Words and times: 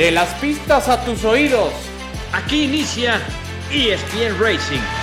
De 0.00 0.10
las 0.10 0.32
pistas 0.36 0.88
a 0.88 1.04
tus 1.04 1.26
oídos. 1.26 1.74
Aquí 2.32 2.64
inicia 2.64 3.20
ESPN 3.70 4.40
Racing. 4.40 4.99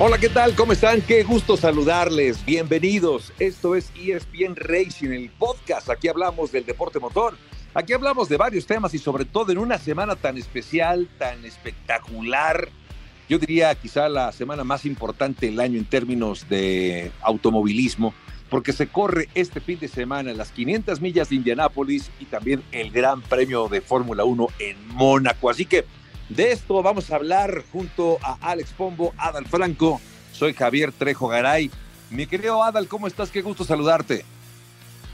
Hola, 0.00 0.18
¿qué 0.18 0.28
tal? 0.28 0.56
¿Cómo 0.56 0.72
están? 0.72 1.02
Qué 1.02 1.22
gusto 1.22 1.56
saludarles. 1.56 2.44
Bienvenidos. 2.44 3.32
Esto 3.38 3.76
es 3.76 3.92
ESPN 3.94 4.56
Racing, 4.56 5.10
el 5.10 5.30
podcast. 5.30 5.88
Aquí 5.88 6.08
hablamos 6.08 6.50
del 6.50 6.66
deporte 6.66 6.98
motor. 6.98 7.36
Aquí 7.74 7.92
hablamos 7.92 8.28
de 8.28 8.36
varios 8.36 8.66
temas 8.66 8.92
y 8.94 8.98
sobre 8.98 9.24
todo 9.24 9.52
en 9.52 9.58
una 9.58 9.78
semana 9.78 10.16
tan 10.16 10.36
especial, 10.36 11.08
tan 11.16 11.44
espectacular. 11.44 12.70
Yo 13.28 13.38
diría 13.38 13.72
quizá 13.76 14.08
la 14.08 14.32
semana 14.32 14.64
más 14.64 14.84
importante 14.84 15.46
del 15.46 15.60
año 15.60 15.78
en 15.78 15.84
términos 15.84 16.48
de 16.48 17.12
automovilismo, 17.20 18.14
porque 18.50 18.72
se 18.72 18.88
corre 18.88 19.28
este 19.36 19.60
fin 19.60 19.78
de 19.78 19.86
semana 19.86 20.32
las 20.32 20.50
500 20.50 21.00
millas 21.00 21.28
de 21.28 21.36
Indianápolis 21.36 22.10
y 22.18 22.24
también 22.24 22.64
el 22.72 22.90
Gran 22.90 23.22
Premio 23.22 23.68
de 23.68 23.80
Fórmula 23.80 24.24
1 24.24 24.48
en 24.58 24.88
Mónaco. 24.88 25.50
Así 25.50 25.66
que 25.66 25.84
de 26.28 26.52
esto 26.52 26.82
vamos 26.82 27.10
a 27.10 27.16
hablar 27.16 27.62
junto 27.72 28.18
a 28.22 28.38
Alex 28.40 28.70
Pombo, 28.76 29.12
Adal 29.18 29.46
Franco. 29.46 30.00
Soy 30.32 30.54
Javier 30.54 30.92
Trejo 30.92 31.28
Garay. 31.28 31.70
Mi 32.10 32.26
querido 32.26 32.62
Adal, 32.62 32.88
¿cómo 32.88 33.06
estás? 33.06 33.30
Qué 33.30 33.42
gusto 33.42 33.64
saludarte. 33.64 34.24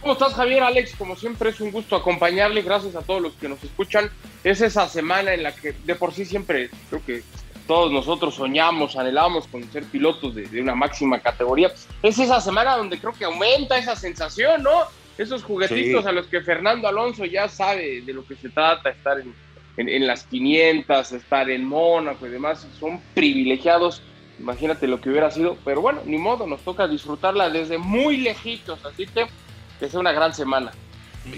¿Cómo 0.01 0.15
estás, 0.15 0.33
Javier? 0.33 0.63
Alex, 0.63 0.95
como 0.97 1.15
siempre 1.15 1.51
es 1.51 1.61
un 1.61 1.73
gusto 1.73 1.95
acompañarle. 1.95 2.63
Gracias 2.63 2.97
a 2.97 3.03
todos 3.03 3.21
los 3.21 3.35
que 3.35 3.49
nos 3.49 3.63
escuchan. 3.63 4.11
Es 4.45 4.61
esa 4.63 4.89
semana 4.89 5.35
en 5.35 5.43
la 5.43 5.55
que 5.55 5.73
de 5.73 5.95
por 5.95 6.15
sí 6.15 6.25
siempre 6.25 6.71
creo 6.89 7.05
que 7.05 7.23
todos 7.67 7.93
nosotros 7.93 8.35
soñamos, 8.35 8.97
anhelamos 8.97 9.47
con 9.47 9.71
ser 9.71 9.85
pilotos 9.85 10.35
de, 10.35 10.61
una 10.61 10.75
máxima 10.75 11.21
categoría. 11.21 11.71
Es 12.03 12.19
esa 12.19 12.41
semana 12.41 12.77
donde 12.77 12.99
creo 12.99 13.13
que 13.13 13.25
aumenta 13.25 13.77
esa 13.79 13.95
sensación, 13.95 14.63
¿no? 14.63 14.85
Esos 15.19 15.45
juguetitos 15.45 16.07
a 16.07 16.13
los 16.13 16.27
que 16.27 16.41
Fernando 16.41 16.89
Alonso 16.89 17.27
ya 17.27 17.49
sabe 17.49 18.01
de 18.01 18.13
lo 18.13 18.25
que 18.27 18.37
se 18.37 18.49
trata, 18.49 18.89
estar 18.89 19.21
en, 19.21 19.35
en, 19.89 20.07
las 20.07 20.25
500, 20.25 21.13
estar 21.13 21.51
en 21.51 21.65
Mónaco 21.65 22.27
y 22.27 22.31
demás, 22.31 22.67
son 22.79 23.01
privilegiados. 23.15 24.03
Imagínate 24.39 24.87
lo 24.87 25.01
que 25.01 25.11
hubiera 25.11 25.31
sido, 25.31 25.57
pero 25.65 25.81
bueno, 25.81 26.01
ni 26.07 26.19
modo, 26.19 26.47
nos 26.47 26.63
toca 26.63 26.89
disfrutarla 26.89 27.51
desde 27.51 27.79
muy 27.79 28.17
lejitos, 28.19 28.85
así 28.85 29.07
que 29.07 29.27
que 29.81 29.89
sea 29.89 29.99
una 29.99 30.13
gran 30.13 30.35
semana. 30.35 30.73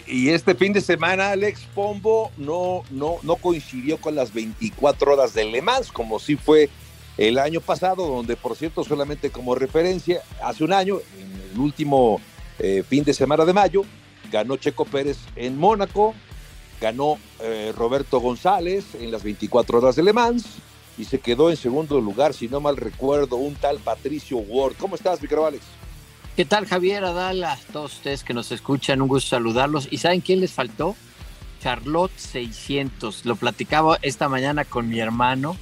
Y 0.07 0.31
este 0.31 0.55
fin 0.55 0.73
de 0.73 0.81
semana, 0.81 1.31
Alex 1.31 1.63
Pombo 1.75 2.31
no, 2.37 2.83
no, 2.91 3.17
no 3.23 3.37
coincidió 3.37 3.99
con 3.99 4.15
las 4.15 4.33
24 4.33 5.13
horas 5.13 5.33
de 5.35 5.45
Le 5.45 5.63
Mans, 5.63 5.91
como 5.91 6.19
sí 6.19 6.37
fue 6.37 6.69
el 7.17 7.39
año 7.39 7.61
pasado, 7.61 8.07
donde 8.07 8.37
por 8.37 8.57
cierto, 8.57 8.85
solamente 8.85 9.31
como 9.31 9.55
referencia, 9.55 10.23
hace 10.43 10.65
un 10.65 10.73
año, 10.73 10.99
en 11.19 11.53
el 11.53 11.59
último 11.59 12.21
eh, 12.59 12.85
fin 12.89 13.05
de 13.05 13.15
semana 13.15 13.45
de 13.45 13.53
mayo, 13.53 13.83
ganó 14.31 14.57
Checo 14.57 14.85
Pérez 14.85 15.19
en 15.37 15.59
Mónaco, 15.59 16.15
ganó 16.83 17.17
eh, 17.41 17.73
Roberto 17.77 18.19
González 18.19 18.85
en 19.01 19.13
las 19.13 19.23
24 19.23 19.79
horas 19.79 19.95
de 19.95 20.03
Le 20.03 20.13
Mans 20.13 20.45
y 20.99 21.05
se 21.05 21.21
quedó 21.21 21.49
en 21.49 21.57
segundo 21.57 22.01
lugar, 22.01 22.35
si 22.35 22.49
no 22.49 22.61
mal 22.61 22.77
recuerdo, 22.77 23.37
un 23.37 23.55
tal 23.55 23.79
Patricio 23.79 24.39
Ward. 24.39 24.75
¿Cómo 24.79 24.97
estás, 24.97 25.23
Micro 25.23 25.47
Alex? 25.47 25.65
¿Qué 26.37 26.45
tal, 26.45 26.67
Javier 26.67 27.05
Adala? 27.05 27.57
Todos 27.73 27.95
ustedes 27.95 28.25
que 28.25 28.35
nos 28.35 28.51
escuchan, 28.51 29.01
un 29.01 29.09
gusto 29.09 29.31
saludarlos. 29.31 29.87
¿Y 29.91 29.99
saben 29.99 30.21
quién 30.21 30.41
les 30.41 30.53
faltó? 30.53 30.97
Charlotte 31.63 32.17
600. 32.17 33.27
Lo 33.27 33.37
platicaba 33.37 33.99
esta 34.03 34.29
mañana 34.29 34.65
con 34.65 34.89
mi 34.89 34.99
hermano, 34.99 35.57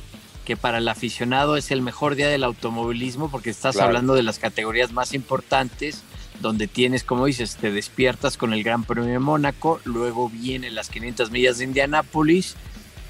que 0.47 0.57
para 0.57 0.79
el 0.79 0.89
aficionado 0.89 1.59
es 1.59 1.71
el 1.71 1.83
mejor 1.83 2.15
día 2.15 2.29
del 2.29 2.45
automovilismo 2.45 3.31
porque 3.31 3.51
estás 3.51 3.77
hablando 3.77 4.15
de 4.15 4.23
las 4.23 4.39
categorías 4.39 4.93
más 4.93 5.13
importantes 5.13 6.03
donde 6.41 6.67
tienes, 6.67 7.05
como 7.05 7.27
dices, 7.27 7.57
te 7.57 7.71
despiertas 7.71 8.37
con 8.37 8.53
el 8.53 8.63
Gran 8.63 8.85
Premio 8.85 9.11
de 9.11 9.19
Mónaco, 9.19 9.81
luego 9.85 10.31
vienen 10.31 10.75
las 10.75 10.89
500 10.89 11.31
millas 11.31 11.59
de 11.59 11.65
Indianápolis 11.65 12.57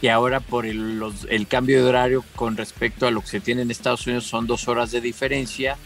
y 0.02 0.08
ahora 0.08 0.40
por 0.40 0.66
el, 0.66 1.00
el, 1.28 1.46
cambio 1.46 1.82
de 1.82 1.88
horario 1.88 2.24
con 2.34 2.56
respecto 2.56 3.06
a 3.06 3.10
lo 3.10 3.20
que 3.20 3.28
se 3.28 3.40
tiene 3.40 3.62
en 3.62 3.70
Estados 3.70 4.06
Unidos 4.06 4.24
son 4.24 4.46
dos 4.46 4.66
horas 4.66 4.90
de 4.90 5.00
diferencia. 5.00 5.76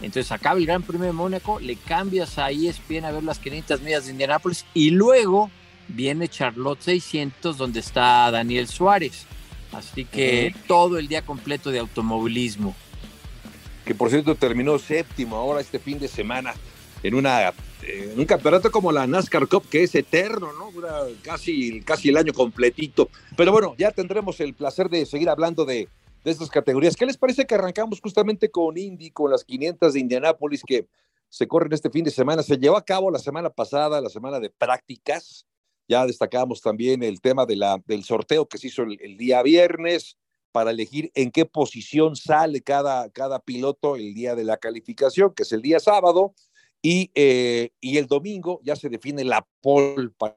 Entonces 0.00 0.30
acaba 0.32 0.58
el 0.58 0.66
Gran 0.66 0.82
Premio 0.82 1.06
de 1.06 1.12
Mónaco, 1.12 1.58
le 1.58 1.76
cambias 1.76 2.38
a 2.38 2.50
ESPN 2.50 3.04
a 3.04 3.10
ver 3.10 3.24
las 3.24 3.38
500 3.38 3.80
millas 3.80 4.06
de 4.06 4.12
Indianápolis 4.12 4.64
y 4.74 4.90
luego 4.90 5.50
viene 5.88 6.28
Charlotte 6.28 6.82
600 6.82 7.56
donde 7.56 7.80
está 7.80 8.30
Daniel 8.30 8.68
Suárez. 8.68 9.26
Así 9.72 10.04
que 10.04 10.54
todo 10.66 10.98
el 10.98 11.08
día 11.08 11.22
completo 11.22 11.70
de 11.70 11.78
automovilismo. 11.78 12.76
Que 13.86 13.94
por 13.94 14.10
cierto 14.10 14.34
terminó 14.34 14.78
séptimo 14.78 15.36
ahora 15.36 15.60
este 15.60 15.78
fin 15.78 15.98
de 15.98 16.08
semana 16.08 16.54
en, 17.02 17.14
una, 17.14 17.52
un 18.16 18.24
campeonato 18.24 18.70
como 18.70 18.92
la 18.92 19.06
NASCAR 19.06 19.48
Cup, 19.48 19.68
que 19.68 19.82
es 19.82 19.94
eterno, 19.94 20.52
¿no? 20.52 20.70
Dura 20.70 21.02
casi, 21.22 21.80
casi 21.82 22.10
el 22.10 22.16
año 22.16 22.32
completito. 22.32 23.08
Pero 23.36 23.52
bueno, 23.52 23.74
ya 23.78 23.90
tendremos 23.90 24.40
el 24.40 24.54
placer 24.54 24.88
de 24.88 25.06
seguir 25.06 25.28
hablando 25.28 25.64
de, 25.64 25.88
de 26.24 26.30
estas 26.30 26.50
categorías. 26.50 26.96
¿Qué 26.96 27.06
les 27.06 27.16
parece 27.16 27.46
que 27.46 27.54
arrancamos 27.54 28.00
justamente 28.00 28.50
con 28.50 28.76
Indy, 28.76 29.10
con 29.10 29.30
las 29.30 29.44
500 29.44 29.92
de 29.92 30.00
Indianápolis 30.00 30.62
que 30.64 30.86
se 31.28 31.48
corren 31.48 31.72
este 31.72 31.90
fin 31.90 32.04
de 32.04 32.10
semana? 32.10 32.42
Se 32.42 32.56
llevó 32.56 32.76
a 32.76 32.84
cabo 32.84 33.10
la 33.10 33.18
semana 33.18 33.50
pasada, 33.50 34.00
la 34.00 34.08
semana 34.08 34.38
de 34.38 34.50
prácticas. 34.50 35.46
Ya 35.88 36.06
destacamos 36.06 36.60
también 36.60 37.02
el 37.02 37.20
tema 37.20 37.44
de 37.44 37.56
la, 37.56 37.82
del 37.86 38.04
sorteo 38.04 38.46
que 38.46 38.58
se 38.58 38.68
hizo 38.68 38.82
el, 38.82 39.16
día 39.16 39.42
viernes 39.42 40.16
para 40.52 40.70
elegir 40.70 41.10
en 41.14 41.30
qué 41.30 41.44
posición 41.44 42.14
sale 42.14 42.60
cada, 42.60 43.10
cada 43.10 43.40
piloto 43.40 43.96
el 43.96 44.14
día 44.14 44.34
de 44.34 44.44
la 44.44 44.58
calificación, 44.58 45.34
que 45.34 45.42
es 45.42 45.52
el 45.52 45.62
día 45.62 45.80
sábado. 45.80 46.34
Y, 46.82 47.10
eh, 47.14 47.70
y 47.80 47.96
el 47.98 48.06
domingo 48.06 48.60
ya 48.64 48.74
se 48.74 48.88
define 48.88 49.22
la 49.24 49.46
pole 49.60 50.10
para 50.18 50.36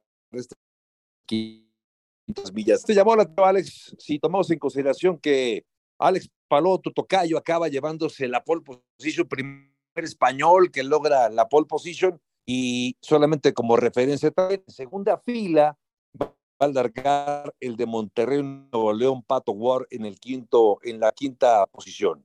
500 1.25 2.53
millas. 2.53 2.83
Te 2.83 2.93
llamó 2.93 3.15
la 3.15 3.27
Alex, 3.37 3.95
si 3.97 4.19
tomamos 4.19 4.51
en 4.51 4.59
consideración 4.59 5.17
que 5.17 5.65
Alex 5.97 6.29
Paloto 6.47 6.91
Tocayo 6.91 7.37
acaba 7.37 7.67
llevándose 7.67 8.27
la 8.27 8.43
pole 8.43 8.61
position, 8.61 9.27
primer 9.27 9.71
español 9.95 10.71
que 10.71 10.83
logra 10.83 11.29
la 11.29 11.47
pole 11.49 11.65
position 11.65 12.21
y 12.45 12.95
solamente 13.01 13.53
como 13.53 13.75
referencia 13.75 14.29
también, 14.31 14.63
en 14.67 14.73
segunda 14.73 15.17
fila 15.17 15.77
va 16.21 16.35
a 16.59 16.65
alargar 16.65 17.53
el 17.59 17.75
de 17.75 17.85
Monterrey 17.85 18.43
Nuevo 18.43 18.93
León 18.93 19.23
Pato 19.23 19.51
Ward 19.51 19.87
en 19.89 20.05
el 20.05 20.19
quinto 20.19 20.79
en 20.83 20.99
la 20.99 21.11
quinta 21.11 21.65
posición. 21.67 22.23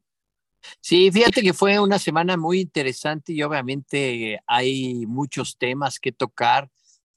Sí, 0.80 1.10
fíjate 1.10 1.42
que 1.42 1.52
fue 1.52 1.78
una 1.80 1.98
semana 1.98 2.36
muy 2.36 2.60
interesante 2.60 3.32
y 3.32 3.42
obviamente 3.42 4.40
hay 4.46 5.06
muchos 5.06 5.56
temas 5.56 5.98
que 5.98 6.12
tocar 6.12 6.70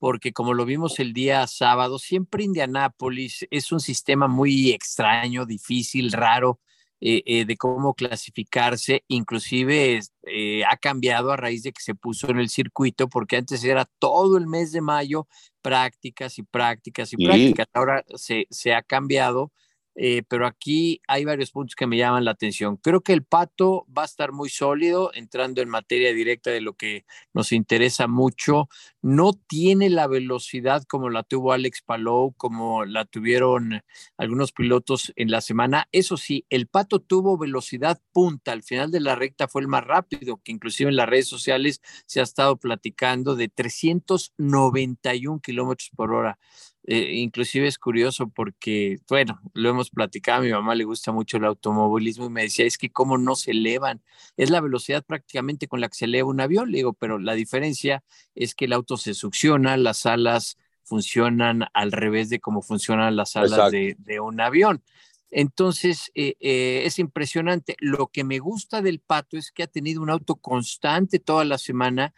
porque 0.04 0.34
como 0.34 0.54
lo 0.54 0.66
vimos 0.66 1.00
el 1.00 1.14
día 1.14 1.48
sábado, 1.48 1.98
siempre 1.98 2.44
Indianápolis 2.44 3.48
es 3.50 3.72
un 3.72 3.80
sistema 3.80 4.28
muy 4.28 4.72
extraño, 4.72 5.46
difícil, 5.46 6.12
raro 6.12 6.60
eh, 7.00 7.24
eh, 7.26 7.46
de 7.46 7.56
cómo 7.56 7.94
clasificarse, 7.94 9.06
inclusive 9.08 10.02
eh, 10.24 10.64
ha 10.66 10.76
cambiado 10.76 11.32
a 11.32 11.38
raíz 11.38 11.64
de 11.64 11.72
que 11.72 11.82
se 11.82 11.96
puso 11.96 12.30
en 12.30 12.40
el 12.40 12.50
circuito, 12.50 13.08
porque 13.08 13.38
antes 13.38 13.64
era 13.64 13.86
todo 13.98 14.38
el 14.38 14.48
mes 14.48 14.74
de 14.74 14.82
mayo 14.82 15.28
prácticas 15.62 16.38
y 16.38 16.44
prácticas 16.44 17.14
y 17.14 17.18
prácticas, 17.18 17.68
ahora 17.74 18.04
se, 18.16 18.48
se 18.50 18.74
ha 18.74 18.82
cambiado 18.82 19.54
eh, 19.96 20.24
pero 20.28 20.48
aquí 20.48 21.02
hay 21.08 21.24
varios 21.26 21.52
puntos 21.52 21.76
que 21.76 21.86
me 21.86 21.98
llaman 21.98 22.26
la 22.26 22.32
atención. 22.32 22.78
Creo 22.78 23.02
que 23.02 23.14
el 23.14 23.24
pato 23.24 23.86
va 23.96 24.04
a 24.04 24.06
estar 24.06 24.32
muy 24.32 24.50
sólido, 24.50 25.12
entrando 25.14 25.62
en 25.62 25.70
materia 25.70 26.14
directa 26.14 26.50
de 26.50 26.62
lo 26.62 26.74
que 26.74 27.06
nos 27.34 27.52
interesa 27.52 28.08
mucho. 28.08 28.70
No 29.02 29.34
tiene 29.34 29.90
la 29.90 30.08
velocidad 30.08 30.84
como 30.88 31.10
la 31.10 31.24
tuvo 31.24 31.54
Alex 31.54 31.82
Palou, 31.84 32.34
como 32.38 32.86
la 32.86 33.06
tuvieron 33.06 33.82
algunos 34.18 34.52
pilotos 34.52 35.14
en 35.16 35.30
la 35.30 35.42
semana. 35.42 35.88
Eso 35.92 36.18
sí, 36.18 36.46
el 36.50 36.68
pato 36.68 37.00
tuvo 37.00 37.38
velocidad 37.38 38.02
punta. 38.12 38.52
Al 38.52 38.64
final 38.64 38.92
de 38.92 39.00
la 39.00 39.16
recta 39.16 39.48
fue 39.48 39.62
el 39.62 39.68
más 39.68 39.84
rápido, 39.84 40.42
que 40.44 40.52
inclusive 40.52 40.90
en 40.90 40.96
las 40.96 41.10
redes 41.10 41.28
sociales 41.28 41.82
se 42.06 42.20
ha 42.20 42.24
estado 42.24 42.58
platicando 42.58 43.36
de 43.36 43.50
391 43.50 45.40
kilómetros 45.40 45.92
por 45.96 46.14
hora. 46.14 46.40
Eh, 46.86 47.14
inclusive 47.14 47.68
es 47.68 47.78
curioso 47.78 48.28
porque, 48.28 49.00
bueno, 49.08 49.40
lo 49.54 49.70
hemos 49.70 49.90
platicado, 49.90 50.40
a 50.40 50.44
mi 50.44 50.52
mamá 50.52 50.76
le 50.76 50.84
gusta 50.84 51.14
mucho 51.14 51.38
el 51.38 51.46
automovilismo 51.46 52.26
y 52.26 52.30
me 52.30 52.42
decía, 52.42 52.66
es 52.66 52.78
que 52.78 52.92
cómo 52.92 53.18
no 53.18 53.36
se 53.36 53.52
elevan, 53.52 54.02
es 54.36 54.50
la 54.50 54.60
velocidad 54.60 55.04
prácticamente 55.06 55.70
con 55.70 55.80
la 55.80 55.88
que 55.88 55.96
se 55.96 56.06
eleva 56.06 56.28
un 56.28 56.42
avión, 56.42 56.72
le 56.72 56.80
digo, 56.80 56.94
pero 56.94 57.20
la 57.20 57.36
diferencia 57.36 58.04
es 58.36 58.54
que 58.54 58.66
el 58.66 58.74
auto 58.74 58.98
se 58.98 59.14
succiona, 59.14 59.78
las 59.78 60.06
alas 60.06 60.58
funcionan 60.84 61.66
al 61.74 61.94
revés 61.94 62.30
de 62.30 62.42
cómo 62.42 62.62
funcionan 62.62 63.16
las 63.16 63.38
alas 63.38 63.72
de, 63.72 64.20
un 64.20 64.42
avión. 64.42 64.84
Entonces, 65.32 66.12
eh, 66.14 66.36
eh, 66.42 66.84
es 66.86 67.00
impresionante. 67.00 67.76
Lo 67.80 68.08
que 68.08 68.24
me 68.24 68.40
gusta 68.40 68.82
del 68.82 69.00
Pato 69.00 69.38
es 69.38 69.52
que 69.52 69.64
ha 69.64 69.68
tenido 69.68 70.02
un 70.02 70.10
auto 70.10 70.36
constante 70.36 71.20
toda 71.20 71.46
la 71.46 71.58
semana 71.58 72.14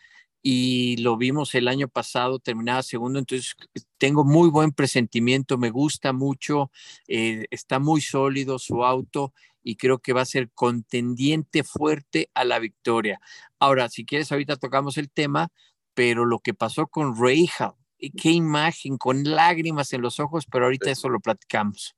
y 0.48 0.98
lo 0.98 1.18
vimos 1.18 1.56
el 1.56 1.68
año 1.68 1.88
pasado, 1.88 2.38
terminaba 2.38 2.84
segundo, 2.84 3.18
entonces 3.18 3.56
tengo 3.98 4.24
muy 4.24 4.48
buen 4.50 4.74
presentimiento, 4.74 5.58
me 5.58 5.72
gusta 5.72 6.14
mucho, 6.14 6.70
eh, 7.08 7.48
está 7.50 7.80
muy 7.80 8.00
sólido 8.00 8.60
su 8.60 8.86
auto 8.86 9.34
y 9.64 9.76
creo 9.76 9.98
que 9.98 10.14
va 10.14 10.22
a 10.22 10.26
ser 10.26 10.52
contendiente 10.54 11.64
fuerte 11.64 12.30
a 12.36 12.44
la 12.44 12.60
victoria. 12.60 13.20
Ahora, 13.58 13.90
si 13.90 14.06
quieres, 14.06 14.32
ahorita 14.32 14.58
tocamos 14.58 15.00
el 15.00 15.10
tema, 15.10 15.52
pero 15.96 16.26
lo 16.26 16.38
que 16.38 16.54
pasó 16.54 16.86
con 16.86 17.20
Reijal, 17.20 17.74
qué 17.98 18.30
imagen, 18.30 19.00
con 19.00 19.24
lágrimas 19.24 19.94
en 19.94 20.04
los 20.04 20.20
ojos, 20.20 20.46
pero 20.46 20.66
ahorita 20.66 20.92
eso 20.92 21.10
lo 21.10 21.22
platicamos. 21.22 21.96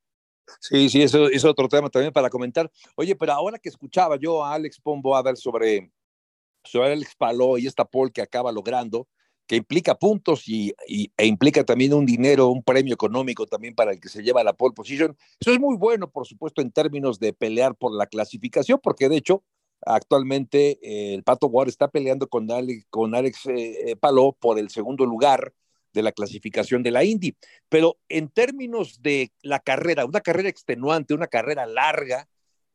Sí, 0.61 0.89
sí, 0.89 1.01
eso 1.01 1.27
es 1.29 1.43
otro 1.43 1.67
tema 1.67 1.89
también 1.89 2.13
para 2.13 2.29
comentar. 2.29 2.71
Oye, 2.95 3.13
pero 3.17 3.33
ahora 3.33 3.59
que 3.59 3.67
escuchaba 3.67 4.15
yo 4.15 4.41
a 4.41 4.53
Alex 4.53 4.79
Pombo 4.79 5.21
ver 5.21 5.35
sobre, 5.35 5.91
sobre 6.67 6.93
Alex 6.93 7.15
Paló 7.15 7.57
y 7.57 7.67
esta 7.67 7.85
pole 7.85 8.11
que 8.11 8.21
acaba 8.21 8.51
logrando, 8.51 9.07
que 9.47 9.55
implica 9.55 9.95
puntos 9.95 10.47
y, 10.47 10.73
e 10.87 11.25
implica 11.25 11.63
también 11.63 11.93
un 11.93 12.05
dinero, 12.05 12.49
un 12.49 12.63
premio 12.63 12.93
económico 12.93 13.47
también 13.47 13.73
para 13.75 13.91
el 13.91 13.99
que 13.99 14.09
se 14.09 14.21
lleva 14.21 14.43
la 14.43 14.53
pole 14.53 14.73
position. 14.73 15.17
Eso 15.39 15.51
es 15.51 15.59
muy 15.59 15.77
bueno, 15.77 16.09
por 16.11 16.27
supuesto, 16.27 16.61
en 16.61 16.71
términos 16.71 17.19
de 17.19 17.33
pelear 17.33 17.75
por 17.75 17.93
la 17.93 18.07
clasificación, 18.07 18.79
porque 18.83 19.07
de 19.09 19.17
hecho, 19.17 19.43
actualmente 19.85 20.79
eh, 20.81 21.13
el 21.13 21.23
Pato 21.23 21.47
Ward 21.47 21.69
está 21.69 21.87
peleando 21.87 22.27
con 22.27 22.51
Alex, 22.51 22.85
con 22.89 23.15
Alex 23.15 23.45
eh, 23.47 23.95
Paló 23.99 24.33
por 24.33 24.59
el 24.59 24.69
segundo 24.69 25.05
lugar 25.05 25.53
de 25.93 26.03
la 26.03 26.11
clasificación 26.11 26.83
de 26.83 26.91
la 26.91 27.03
Indy. 27.03 27.35
Pero 27.69 27.97
en 28.09 28.29
términos 28.29 29.01
de 29.01 29.31
la 29.41 29.59
carrera, 29.59 30.05
una 30.05 30.21
carrera 30.21 30.49
extenuante, 30.49 31.13
una 31.13 31.27
carrera 31.27 31.65
larga, 31.65 32.27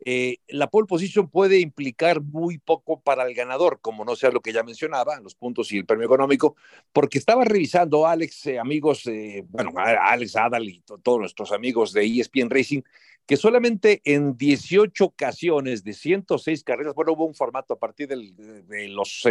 eh, 0.04 0.38
la 0.48 0.68
pole 0.68 0.86
position 0.86 1.28
puede 1.28 1.60
implicar 1.60 2.20
muy 2.20 2.58
poco 2.58 3.00
para 3.00 3.24
el 3.24 3.34
ganador, 3.34 3.80
como 3.80 4.04
no 4.04 4.16
sea 4.16 4.30
lo 4.30 4.40
que 4.40 4.52
ya 4.52 4.64
mencionaba, 4.64 5.20
los 5.20 5.36
puntos 5.36 5.70
y 5.70 5.78
el 5.78 5.86
premio 5.86 6.06
económico, 6.06 6.56
porque 6.92 7.18
estaba 7.18 7.44
revisando 7.44 8.06
Alex, 8.06 8.46
eh, 8.46 8.58
amigos, 8.58 9.06
eh, 9.06 9.44
bueno, 9.48 9.72
Alex 9.76 10.36
Adal 10.36 10.68
y 10.68 10.82
todos 11.02 11.20
nuestros 11.20 11.52
amigos 11.52 11.92
de 11.92 12.04
ESPN 12.04 12.50
Racing, 12.50 12.82
que 13.26 13.36
solamente 13.36 14.00
en 14.04 14.36
18 14.36 15.04
ocasiones 15.04 15.84
de 15.84 15.92
106 15.92 16.64
carreras, 16.64 16.94
bueno, 16.94 17.12
hubo 17.12 17.24
un 17.24 17.34
formato 17.34 17.74
a 17.74 17.78
partir 17.78 18.08
de, 18.08 18.88
los 18.88 19.24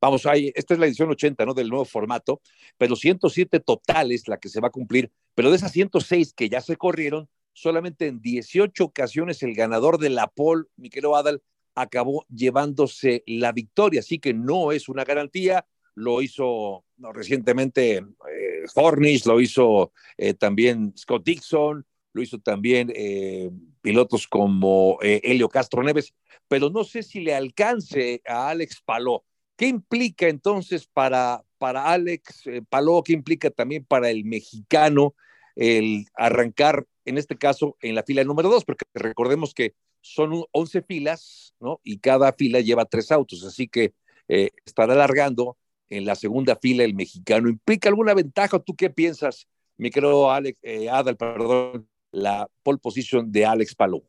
Vamos, 0.00 0.24
ahí, 0.24 0.50
esta 0.54 0.72
es 0.72 0.80
la 0.80 0.86
edición 0.86 1.10
80, 1.10 1.44
¿no? 1.44 1.52
Del 1.52 1.68
nuevo 1.68 1.84
formato, 1.84 2.40
pero 2.78 2.96
107 2.96 3.60
totales 3.60 4.28
la 4.28 4.38
que 4.38 4.48
se 4.48 4.58
va 4.58 4.68
a 4.68 4.72
cumplir, 4.72 5.12
pero 5.34 5.50
de 5.50 5.56
esas 5.56 5.72
106 5.72 6.32
que 6.32 6.48
ya 6.48 6.62
se 6.62 6.76
corrieron, 6.76 7.28
solamente 7.60 8.06
en 8.06 8.20
18 8.20 8.84
ocasiones 8.84 9.42
el 9.42 9.54
ganador 9.54 9.98
de 9.98 10.10
la 10.10 10.28
pole, 10.28 10.64
Miquel 10.76 11.04
Adal, 11.14 11.42
acabó 11.74 12.24
llevándose 12.34 13.22
la 13.26 13.52
victoria, 13.52 14.00
así 14.00 14.18
que 14.18 14.32
no 14.32 14.72
es 14.72 14.88
una 14.88 15.04
garantía, 15.04 15.66
lo 15.94 16.22
hizo 16.22 16.84
recientemente 16.98 17.96
eh, 17.98 18.64
Hornish, 18.74 19.26
lo 19.26 19.40
hizo 19.40 19.92
eh, 20.16 20.34
también 20.34 20.94
Scott 20.96 21.24
Dixon, 21.24 21.86
lo 22.12 22.22
hizo 22.22 22.38
también 22.38 22.90
eh, 22.94 23.50
pilotos 23.82 24.26
como 24.26 24.98
Helio 25.02 25.48
Castro 25.48 25.82
Neves, 25.82 26.14
pero 26.48 26.70
no 26.70 26.82
sé 26.82 27.02
si 27.02 27.20
le 27.20 27.34
alcance 27.34 28.22
a 28.26 28.48
Alex 28.48 28.80
Paló. 28.84 29.24
¿Qué 29.56 29.66
implica 29.66 30.26
entonces 30.26 30.86
para, 30.86 31.44
para 31.58 31.92
Alex 31.92 32.44
Paló? 32.68 33.02
¿Qué 33.04 33.12
implica 33.12 33.50
también 33.50 33.84
para 33.84 34.10
el 34.10 34.24
mexicano 34.24 35.14
el 35.56 36.06
arrancar, 36.14 36.86
en 37.04 37.18
este 37.18 37.36
caso, 37.36 37.76
en 37.80 37.94
la 37.94 38.02
fila 38.02 38.24
número 38.24 38.48
dos? 38.48 38.64
Porque 38.64 38.84
recordemos 38.94 39.54
que 39.54 39.74
son 40.00 40.44
11 40.52 40.82
filas, 40.82 41.54
¿no? 41.60 41.80
Y 41.82 41.98
cada 41.98 42.32
fila 42.32 42.60
lleva 42.60 42.84
tres 42.84 43.10
autos, 43.12 43.44
así 43.44 43.68
que 43.68 43.94
eh, 44.28 44.50
estará 44.64 44.94
alargando 44.94 45.56
en 45.88 46.04
la 46.04 46.14
segunda 46.14 46.56
fila 46.56 46.84
el 46.84 46.94
mexicano. 46.94 47.48
¿Implica 47.48 47.88
alguna 47.88 48.14
ventaja? 48.14 48.58
¿Tú 48.58 48.74
qué 48.76 48.90
piensas, 48.90 49.48
mi 49.76 49.90
querido 49.90 50.30
Alex, 50.30 50.58
eh, 50.62 50.88
Adal, 50.88 51.16
perdón, 51.16 51.88
la 52.12 52.48
pole 52.62 52.78
position 52.78 53.30
de 53.30 53.44
Alex 53.44 53.74
Paló? 53.74 54.02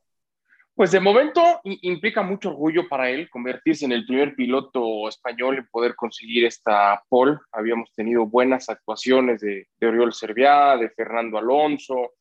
Pues 0.74 0.92
de 0.92 1.00
momento 1.00 1.42
implica 1.64 2.24
mucho 2.24 2.50
orgullo 2.50 2.88
para 2.88 3.10
él 3.10 3.30
convertirse 3.30 3.86
en 3.86 3.92
el 3.92 4.06
primer 4.06 4.36
piloto 4.36 5.08
español 5.10 5.58
en 5.58 5.68
poder 5.68 5.96
conseguir 5.96 6.46
esta 6.46 7.04
pole. 7.10 7.38
Habíamos 7.52 7.94
tenido 7.94 8.26
buenas 8.26 8.70
actuaciones 8.70 9.42
de, 9.42 9.68
de 9.80 9.88
Oriol 9.88 10.14
Serviá, 10.14 10.78
de 10.78 10.90
Fernando 10.90 11.38
Alonso, 11.38 12.14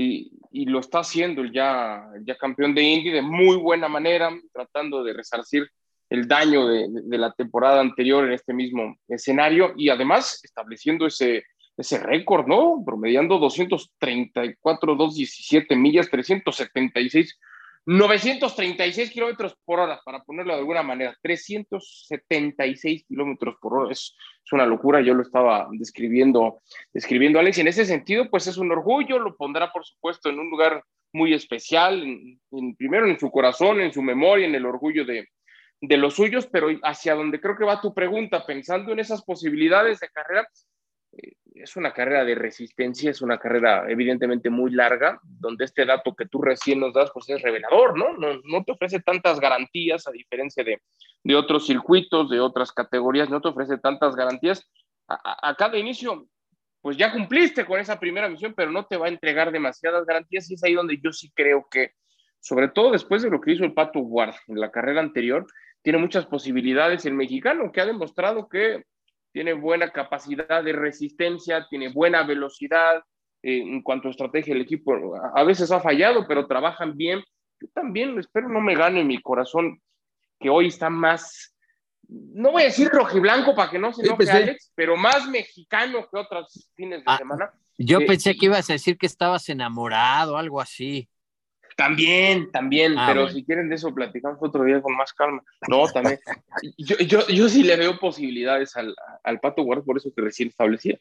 y, 0.00 0.30
y, 0.52 0.66
lo 0.66 0.78
está 0.78 1.00
haciendo 1.00 1.42
el 1.42 1.52
ya, 1.52 2.04
ya 2.22 2.36
campeón 2.36 2.72
de 2.72 2.82
Indy 2.82 3.10
de 3.10 3.20
muy 3.20 3.56
buena 3.56 3.88
manera, 3.88 4.30
tratando 4.52 5.02
de 5.02 5.12
resarcir 5.12 5.68
el 6.08 6.28
daño 6.28 6.68
de, 6.68 6.86
de, 6.88 7.18
la 7.18 7.32
temporada 7.32 7.80
anterior 7.80 8.24
en 8.24 8.32
este 8.32 8.54
mismo 8.54 8.96
escenario 9.08 9.74
y 9.76 9.88
además 9.88 10.40
estableciendo 10.44 11.04
ese, 11.06 11.42
ese 11.76 11.98
récord, 11.98 12.46
¿no? 12.46 12.80
Promediando 12.86 13.38
234, 13.38 14.94
217 14.94 15.74
millas, 15.74 16.08
376 16.08 17.36
936 17.86 19.10
kilómetros 19.10 19.56
por 19.64 19.80
hora, 19.80 20.00
para 20.04 20.22
ponerlo 20.22 20.52
de 20.52 20.60
alguna 20.60 20.82
manera, 20.82 21.16
376 21.22 23.04
kilómetros 23.06 23.56
por 23.60 23.74
hora, 23.74 23.92
es, 23.92 24.14
una 24.50 24.64
locura, 24.64 25.02
yo 25.02 25.12
lo 25.12 25.22
estaba 25.22 25.68
describiendo, 25.72 26.62
describiendo 26.92 27.38
Alex, 27.38 27.58
y 27.58 27.60
en 27.60 27.68
ese 27.68 27.84
sentido, 27.84 28.30
pues 28.30 28.46
es 28.46 28.56
un 28.56 28.72
orgullo, 28.72 29.18
lo 29.18 29.36
pondrá 29.36 29.70
por 29.70 29.84
supuesto 29.84 30.30
en 30.30 30.38
un 30.38 30.48
lugar 30.48 30.82
muy 31.12 31.34
especial, 31.34 32.02
primero 32.78 33.06
en 33.06 33.18
su 33.18 33.30
corazón, 33.30 33.80
en 33.80 33.92
su 33.92 34.00
memoria, 34.00 34.46
en 34.46 34.54
el 34.54 34.64
orgullo 34.64 35.04
de, 35.04 35.28
de 35.80 35.96
los 35.96 36.14
suyos, 36.14 36.46
pero 36.46 36.68
hacia 36.82 37.14
donde 37.14 37.40
creo 37.40 37.56
que 37.56 37.64
va 37.64 37.80
tu 37.80 37.92
pregunta, 37.92 38.46
pensando 38.46 38.92
en 38.92 39.00
esas 39.00 39.22
posibilidades 39.22 40.00
de 40.00 40.08
carrera, 40.08 40.48
es 41.62 41.76
una 41.76 41.92
carrera 41.92 42.24
de 42.24 42.34
resistencia, 42.34 43.10
es 43.10 43.22
una 43.22 43.38
carrera 43.38 43.84
evidentemente 43.88 44.50
muy 44.50 44.70
larga, 44.70 45.20
donde 45.22 45.64
este 45.64 45.84
dato 45.84 46.14
que 46.14 46.26
tú 46.26 46.40
recién 46.40 46.80
nos 46.80 46.94
das, 46.94 47.10
pues 47.12 47.28
es 47.28 47.42
revelador, 47.42 47.98
¿no? 47.98 48.16
No, 48.16 48.40
no 48.44 48.64
te 48.64 48.72
ofrece 48.72 49.00
tantas 49.00 49.40
garantías, 49.40 50.06
a 50.06 50.12
diferencia 50.12 50.64
de, 50.64 50.80
de, 51.22 51.36
otros 51.36 51.66
circuitos, 51.66 52.30
de 52.30 52.40
otras 52.40 52.72
categorías, 52.72 53.28
no 53.30 53.40
te 53.40 53.48
ofrece 53.48 53.78
tantas 53.78 54.14
garantías. 54.16 54.70
A, 55.08 55.54
cada 55.56 55.78
inicio, 55.78 56.28
pues 56.80 56.96
ya 56.96 57.12
cumpliste 57.12 57.64
con 57.64 57.80
esa 57.80 57.98
primera 57.98 58.28
misión, 58.28 58.54
pero 58.56 58.70
no 58.70 58.86
te 58.86 58.96
va 58.96 59.06
a 59.06 59.10
entregar 59.10 59.50
demasiadas 59.50 60.04
garantías 60.04 60.50
y 60.50 60.54
es 60.54 60.64
ahí 60.64 60.74
donde 60.74 60.98
yo 61.02 61.12
sí 61.12 61.32
creo 61.34 61.66
que, 61.70 61.92
sobre 62.40 62.68
todo 62.68 62.90
después 62.90 63.22
de 63.22 63.30
lo 63.30 63.40
que 63.40 63.52
hizo 63.52 63.64
el 63.64 63.72
Pato 63.72 64.00
Guard 64.00 64.34
en 64.48 64.60
la 64.60 64.70
carrera 64.70 65.00
anterior, 65.00 65.46
tiene 65.82 65.98
muchas 65.98 66.26
posibilidades 66.26 67.06
el 67.06 67.14
mexicano, 67.14 67.72
que 67.72 67.80
ha 67.80 67.86
demostrado 67.86 68.48
que 68.48 68.84
tiene 69.32 69.52
buena 69.52 69.90
capacidad 69.90 70.62
de 70.62 70.72
resistencia, 70.72 71.66
tiene 71.68 71.88
buena 71.88 72.22
velocidad 72.22 73.02
eh, 73.42 73.58
en 73.58 73.82
cuanto 73.82 74.08
a 74.08 74.10
estrategia 74.10 74.54
del 74.54 74.62
equipo. 74.62 75.14
A 75.34 75.44
veces 75.44 75.70
ha 75.70 75.80
fallado, 75.80 76.26
pero 76.26 76.46
trabajan 76.46 76.96
bien. 76.96 77.22
Yo 77.60 77.68
también 77.74 78.18
espero 78.18 78.48
no 78.48 78.60
me 78.60 78.74
gane 78.74 79.04
mi 79.04 79.20
corazón, 79.20 79.80
que 80.38 80.48
hoy 80.48 80.68
está 80.68 80.90
más, 80.90 81.54
no 82.08 82.52
voy 82.52 82.62
a 82.62 82.66
decir 82.66 82.88
rojiblanco 82.88 83.54
para 83.54 83.70
que 83.70 83.78
no 83.78 83.92
se 83.92 84.02
enoje 84.02 84.30
Alex, 84.30 84.72
pero 84.74 84.96
más 84.96 85.28
mexicano 85.28 86.06
que 86.10 86.18
otros 86.18 86.70
fines 86.74 87.00
de 87.00 87.04
ah, 87.06 87.18
semana. 87.18 87.52
Yo 87.76 88.00
eh, 88.00 88.06
pensé 88.06 88.36
que 88.36 88.46
ibas 88.46 88.68
a 88.70 88.74
decir 88.74 88.96
que 88.96 89.06
estabas 89.06 89.48
enamorado, 89.48 90.36
algo 90.36 90.60
así. 90.60 91.08
También, 91.78 92.50
también, 92.50 92.98
ah, 92.98 93.06
pero 93.06 93.28
si 93.28 93.44
quieren 93.44 93.68
de 93.68 93.76
eso 93.76 93.94
platicamos 93.94 94.40
otro 94.42 94.64
día 94.64 94.82
con 94.82 94.96
más 94.96 95.12
calma. 95.12 95.44
No, 95.68 95.86
también. 95.86 96.18
yo, 96.76 96.96
yo, 96.98 97.24
yo 97.28 97.48
sí 97.48 97.62
le 97.62 97.76
veo 97.76 98.00
posibilidades 98.00 98.76
al, 98.76 98.96
al 99.22 99.38
Pato 99.38 99.62
Guard 99.62 99.84
por 99.84 99.96
eso 99.96 100.12
que 100.12 100.22
recién 100.22 100.48
establecía. 100.48 100.98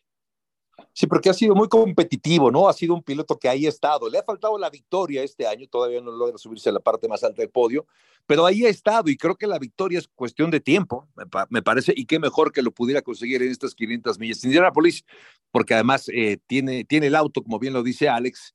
Sí, 0.94 1.08
porque 1.08 1.32
ha 1.32 1.34
sido 1.34 1.56
muy 1.56 1.68
competitivo, 1.68 2.52
¿no? 2.52 2.70
Ha 2.70 2.74
sido 2.74 2.94
un 2.94 3.02
piloto 3.02 3.40
que 3.40 3.50
ahí 3.50 3.66
ha 3.66 3.70
estado. 3.70 4.08
Le 4.08 4.20
ha 4.20 4.24
faltado 4.24 4.56
la 4.60 4.70
victoria 4.70 5.24
este 5.24 5.48
año, 5.48 5.66
todavía 5.68 6.00
no 6.00 6.12
logra 6.12 6.38
subirse 6.38 6.70
a 6.70 6.74
la 6.74 6.80
parte 6.80 7.08
más 7.08 7.24
alta 7.24 7.42
del 7.42 7.50
podio, 7.50 7.88
pero 8.28 8.46
ahí 8.46 8.64
ha 8.64 8.70
estado 8.70 9.10
y 9.10 9.18
creo 9.18 9.36
que 9.36 9.48
la 9.48 9.58
victoria 9.58 9.98
es 9.98 10.08
cuestión 10.08 10.52
de 10.52 10.60
tiempo, 10.60 11.08
me, 11.16 11.26
me 11.50 11.64
parece, 11.64 11.92
y 11.98 12.06
qué 12.06 12.20
mejor 12.20 12.52
que 12.52 12.62
lo 12.62 12.70
pudiera 12.70 13.02
conseguir 13.02 13.42
en 13.42 13.50
estas 13.50 13.74
500 13.74 14.20
millas. 14.20 14.44
Indianapolis, 14.44 15.04
porque 15.50 15.74
además 15.74 16.08
eh, 16.14 16.38
tiene, 16.46 16.84
tiene 16.84 17.08
el 17.08 17.16
auto, 17.16 17.42
como 17.42 17.58
bien 17.58 17.74
lo 17.74 17.82
dice 17.82 18.10
Alex, 18.10 18.54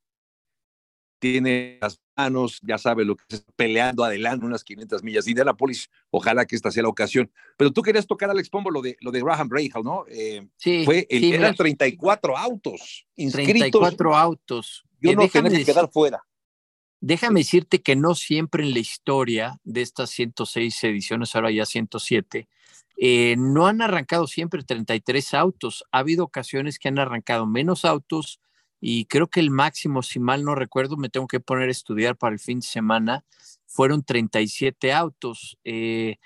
tiene 1.22 1.78
las 1.80 2.00
manos, 2.16 2.58
ya 2.62 2.78
sabe 2.78 3.04
lo 3.04 3.14
que 3.14 3.22
es 3.28 3.46
peleando 3.54 4.02
adelante 4.02 4.44
unas 4.44 4.64
500 4.64 5.04
millas. 5.04 5.28
Indianapolis, 5.28 5.88
ojalá 6.10 6.44
que 6.44 6.56
esta 6.56 6.72
sea 6.72 6.82
la 6.82 6.88
ocasión. 6.88 7.30
Pero 7.56 7.70
tú 7.70 7.80
querías 7.80 8.08
tocar, 8.08 8.28
Alex 8.28 8.50
Pombo, 8.50 8.72
lo 8.72 8.82
de, 8.82 8.96
lo 9.00 9.12
de 9.12 9.20
Graham 9.20 9.48
Rahal, 9.48 9.84
¿no? 9.84 10.04
Eh, 10.08 10.48
sí. 10.56 10.84
Fue 10.84 11.06
el, 11.08 11.20
sí, 11.20 11.32
eran 11.32 11.54
34 11.54 12.36
autos 12.36 13.06
inscritos. 13.14 13.52
34 13.52 14.16
autos. 14.16 14.84
Yo 15.00 15.12
eh, 15.12 15.14
no 15.14 15.28
tenía 15.28 15.58
que 15.58 15.64
quedar 15.64 15.88
fuera. 15.92 16.26
Déjame 17.00 17.40
decirte 17.40 17.82
que 17.82 17.94
no 17.94 18.16
siempre 18.16 18.64
en 18.64 18.72
la 18.72 18.80
historia 18.80 19.60
de 19.62 19.82
estas 19.82 20.10
106 20.10 20.82
ediciones, 20.82 21.36
ahora 21.36 21.52
ya 21.52 21.66
107, 21.66 22.48
eh, 22.96 23.36
no 23.38 23.68
han 23.68 23.80
arrancado 23.80 24.26
siempre 24.26 24.64
33 24.64 25.34
autos. 25.34 25.84
Ha 25.92 25.98
habido 25.98 26.24
ocasiones 26.24 26.80
que 26.80 26.88
han 26.88 26.98
arrancado 26.98 27.46
menos 27.46 27.84
autos, 27.84 28.40
y 28.84 29.04
creo 29.04 29.28
que 29.28 29.38
el 29.38 29.50
máximo, 29.50 30.02
si 30.02 30.18
mal 30.18 30.42
no 30.42 30.56
recuerdo, 30.56 30.96
me 30.96 31.08
tengo 31.08 31.28
que 31.28 31.38
poner 31.38 31.68
a 31.68 31.70
estudiar 31.70 32.16
para 32.16 32.32
el 32.32 32.40
fin 32.40 32.58
de 32.58 32.66
semana, 32.66 33.24
fueron 33.64 34.02
37 34.02 34.92
autos. 34.92 35.56
Eh, 35.62 36.16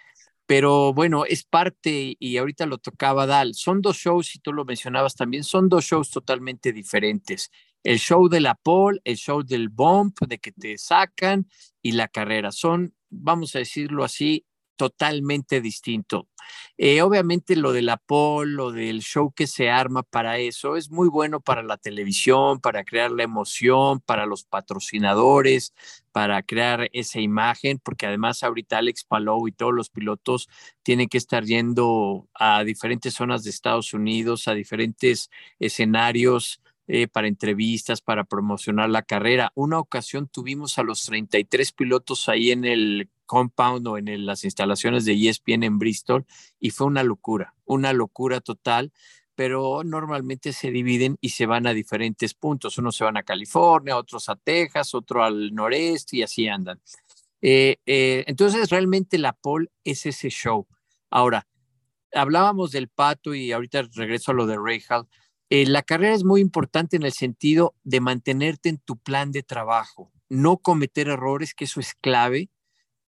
pero 0.46 0.94
bueno, 0.94 1.26
es 1.26 1.44
parte, 1.44 2.16
y 2.18 2.38
ahorita 2.38 2.64
lo 2.64 2.78
tocaba 2.78 3.26
Dal, 3.26 3.52
son 3.54 3.82
dos 3.82 3.98
shows, 3.98 4.34
y 4.34 4.38
tú 4.38 4.54
lo 4.54 4.64
mencionabas 4.64 5.14
también, 5.14 5.44
son 5.44 5.68
dos 5.68 5.84
shows 5.84 6.10
totalmente 6.10 6.72
diferentes. 6.72 7.50
El 7.82 7.98
show 7.98 8.26
de 8.26 8.40
la 8.40 8.54
pole, 8.54 9.00
el 9.04 9.16
show 9.18 9.42
del 9.42 9.68
bump, 9.68 10.20
de 10.26 10.38
que 10.38 10.52
te 10.52 10.78
sacan, 10.78 11.46
y 11.82 11.92
la 11.92 12.08
carrera. 12.08 12.52
Son, 12.52 12.94
vamos 13.10 13.54
a 13.54 13.58
decirlo 13.58 14.02
así, 14.02 14.46
totalmente 14.76 15.60
distinto. 15.60 16.28
Eh, 16.78 17.02
obviamente 17.02 17.56
lo 17.56 17.72
del 17.72 17.90
pole, 18.06 18.52
lo 18.52 18.70
del 18.72 19.00
show 19.00 19.32
que 19.32 19.46
se 19.46 19.70
arma 19.70 20.02
para 20.02 20.38
eso, 20.38 20.76
es 20.76 20.90
muy 20.90 21.08
bueno 21.08 21.40
para 21.40 21.62
la 21.62 21.78
televisión, 21.78 22.60
para 22.60 22.84
crear 22.84 23.10
la 23.10 23.22
emoción, 23.22 24.00
para 24.00 24.26
los 24.26 24.44
patrocinadores, 24.44 25.72
para 26.12 26.42
crear 26.42 26.88
esa 26.92 27.20
imagen, 27.20 27.78
porque 27.82 28.06
además 28.06 28.42
ahorita 28.42 28.78
Alex 28.78 29.04
Palou 29.04 29.48
y 29.48 29.52
todos 29.52 29.74
los 29.74 29.90
pilotos 29.90 30.48
tienen 30.82 31.08
que 31.08 31.18
estar 31.18 31.44
yendo 31.44 32.28
a 32.34 32.64
diferentes 32.64 33.14
zonas 33.14 33.42
de 33.44 33.50
Estados 33.50 33.94
Unidos, 33.94 34.48
a 34.48 34.54
diferentes 34.54 35.30
escenarios. 35.58 36.60
Eh, 36.88 37.08
para 37.08 37.26
entrevistas, 37.26 38.00
para 38.00 38.22
promocionar 38.22 38.88
la 38.88 39.02
carrera. 39.02 39.50
Una 39.56 39.80
ocasión 39.80 40.28
tuvimos 40.28 40.78
a 40.78 40.84
los 40.84 41.02
33 41.02 41.72
pilotos 41.72 42.28
ahí 42.28 42.52
en 42.52 42.64
el 42.64 43.10
compound 43.26 43.86
o 43.86 43.98
en 43.98 44.24
las 44.24 44.44
instalaciones 44.44 45.04
de 45.04 45.12
ESPN 45.12 45.64
en 45.64 45.78
Bristol 45.78 46.24
y 46.58 46.70
fue 46.70 46.86
una 46.86 47.02
locura, 47.02 47.54
una 47.64 47.92
locura 47.92 48.40
total, 48.40 48.92
pero 49.34 49.84
normalmente 49.84 50.52
se 50.52 50.70
dividen 50.70 51.18
y 51.20 51.28
se 51.28 51.46
van 51.46 51.66
a 51.66 51.74
diferentes 51.74 52.32
puntos. 52.34 52.78
Unos 52.78 52.96
se 52.96 53.04
van 53.04 53.18
a 53.18 53.22
California, 53.22 53.96
otros 53.96 54.28
a 54.28 54.36
Texas, 54.36 54.94
otro 54.94 55.22
al 55.22 55.54
noreste 55.54 56.16
y 56.16 56.22
así 56.22 56.48
andan. 56.48 56.80
Eh, 57.42 57.76
eh, 57.84 58.24
entonces 58.26 58.70
realmente 58.70 59.18
la 59.18 59.34
pole 59.34 59.68
es 59.84 60.06
ese 60.06 60.30
show. 60.30 60.66
Ahora, 61.10 61.46
hablábamos 62.12 62.72
del 62.72 62.88
pato 62.88 63.34
y 63.34 63.52
ahorita 63.52 63.82
regreso 63.94 64.32
a 64.32 64.34
lo 64.34 64.46
de 64.46 64.56
Rahal. 64.56 65.06
Eh, 65.50 65.66
la 65.66 65.82
carrera 65.82 66.14
es 66.14 66.24
muy 66.24 66.40
importante 66.40 66.96
en 66.96 67.04
el 67.04 67.12
sentido 67.12 67.74
de 67.84 68.00
mantenerte 68.00 68.68
en 68.68 68.78
tu 68.78 68.96
plan 68.96 69.30
de 69.30 69.42
trabajo, 69.42 70.10
no 70.28 70.56
cometer 70.56 71.08
errores, 71.08 71.54
que 71.54 71.66
eso 71.66 71.78
es 71.78 71.94
clave, 71.94 72.48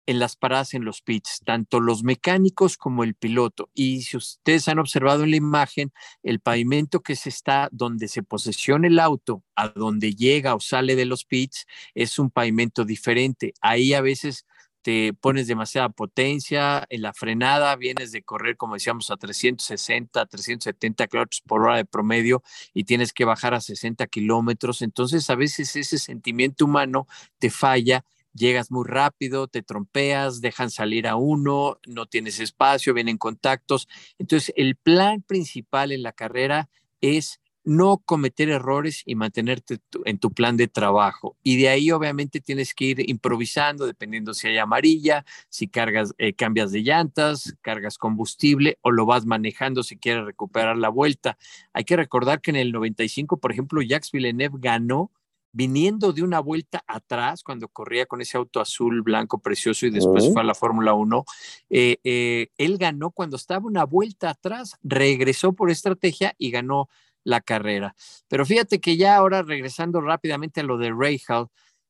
en 0.07 0.19
las 0.19 0.35
paradas 0.37 0.73
en 0.73 0.85
los 0.85 1.01
pits, 1.01 1.41
tanto 1.45 1.79
los 1.79 2.01
mecánicos 2.01 2.77
como 2.77 3.03
el 3.03 3.13
piloto. 3.13 3.69
Y 3.73 4.01
si 4.03 4.17
ustedes 4.17 4.67
han 4.69 4.79
observado 4.79 5.23
en 5.25 5.31
la 5.31 5.37
imagen, 5.37 5.91
el 6.23 6.39
pavimento 6.39 7.01
que 7.01 7.15
se 7.15 7.29
está 7.29 7.67
donde 7.71 8.07
se 8.07 8.23
posesiona 8.23 8.87
el 8.87 8.99
auto, 8.99 9.43
a 9.55 9.67
donde 9.67 10.15
llega 10.15 10.55
o 10.55 10.59
sale 10.61 10.95
de 10.95 11.05
los 11.05 11.25
pits, 11.25 11.67
es 11.93 12.17
un 12.19 12.31
pavimento 12.31 12.85
diferente. 12.85 13.53
Ahí 13.61 13.93
a 13.93 14.01
veces 14.01 14.45
te 14.81 15.13
pones 15.13 15.47
demasiada 15.47 15.89
potencia, 15.89 16.85
en 16.89 17.01
la 17.01 17.13
frenada 17.13 17.75
vienes 17.75 18.13
de 18.13 18.23
correr, 18.23 18.55
como 18.55 18.75
decíamos, 18.75 19.11
a 19.11 19.17
360, 19.17 20.25
370 20.25 21.07
kilómetros 21.07 21.41
por 21.45 21.63
hora 21.63 21.75
de 21.75 21.83
promedio 21.83 22.41
y 22.73 22.85
tienes 22.85 23.11
que 23.11 23.25
bajar 23.25 23.53
a 23.53 23.59
60 23.59 24.07
kilómetros. 24.07 24.81
Entonces, 24.81 25.29
a 25.29 25.35
veces 25.35 25.75
ese 25.75 25.97
sentimiento 25.97 26.63
humano 26.63 27.07
te 27.39 27.49
falla 27.49 28.05
llegas 28.37 28.71
muy 28.71 28.85
rápido, 28.87 29.47
te 29.47 29.61
trompeas, 29.61 30.39
dejan 30.39 30.69
salir 30.69 31.07
a 31.07 31.15
uno, 31.15 31.79
no 31.87 32.05
tienes 32.05 32.39
espacio, 32.39 32.93
vienen 32.93 33.17
contactos. 33.17 33.87
Entonces, 34.17 34.53
el 34.55 34.75
plan 34.75 35.21
principal 35.21 35.91
en 35.91 36.03
la 36.03 36.13
carrera 36.13 36.69
es 37.01 37.41
no 37.67 37.97
cometer 37.97 38.47
errores 38.47 39.03
y 39.05 39.15
mantenerte 39.15 39.79
en 40.05 40.19
tu 40.19 40.31
plan 40.31 40.55
de 40.55 40.69
trabajo. 40.69 41.35
Y 41.43 41.57
de 41.57 41.67
ahí 41.67 41.91
obviamente 41.91 42.39
tienes 42.39 42.73
que 42.73 42.85
ir 42.85 43.09
improvisando, 43.09 43.85
dependiendo 43.85 44.33
si 44.33 44.47
hay 44.47 44.57
amarilla, 44.57 45.25
si 45.49 45.67
cargas, 45.67 46.13
eh, 46.17 46.31
cambias 46.31 46.71
de 46.71 46.79
llantas, 46.79 47.57
cargas 47.61 47.97
combustible 47.97 48.77
o 48.83 48.91
lo 48.91 49.05
vas 49.05 49.25
manejando 49.25 49.83
si 49.83 49.97
quieres 49.97 50.23
recuperar 50.23 50.77
la 50.77 50.87
vuelta. 50.87 51.37
Hay 51.73 51.83
que 51.83 51.97
recordar 51.97 52.39
que 52.39 52.51
en 52.51 52.55
el 52.55 52.71
95, 52.71 53.37
por 53.37 53.51
ejemplo, 53.51 53.81
Jacques 53.81 54.13
Villeneuve 54.13 54.59
ganó 54.61 55.11
viniendo 55.51 56.13
de 56.13 56.23
una 56.23 56.39
vuelta 56.39 56.83
atrás, 56.87 57.43
cuando 57.43 57.67
corría 57.67 58.05
con 58.05 58.21
ese 58.21 58.37
auto 58.37 58.59
azul, 58.59 59.01
blanco, 59.01 59.39
precioso, 59.39 59.85
y 59.85 59.89
después 59.89 60.31
fue 60.31 60.41
a 60.41 60.45
la 60.45 60.53
Fórmula 60.53 60.93
1, 60.93 61.25
eh, 61.69 61.97
eh, 62.03 62.49
él 62.57 62.77
ganó 62.77 63.11
cuando 63.11 63.37
estaba 63.37 63.65
una 63.65 63.85
vuelta 63.85 64.29
atrás, 64.29 64.77
regresó 64.83 65.53
por 65.53 65.71
estrategia 65.71 66.35
y 66.37 66.51
ganó 66.51 66.89
la 67.23 67.41
carrera. 67.41 67.95
Pero 68.27 68.45
fíjate 68.45 68.79
que 68.79 68.97
ya 68.97 69.15
ahora 69.15 69.41
regresando 69.41 69.99
rápidamente 70.01 70.61
a 70.61 70.63
lo 70.63 70.77
de 70.77 70.91
Ray 70.91 71.21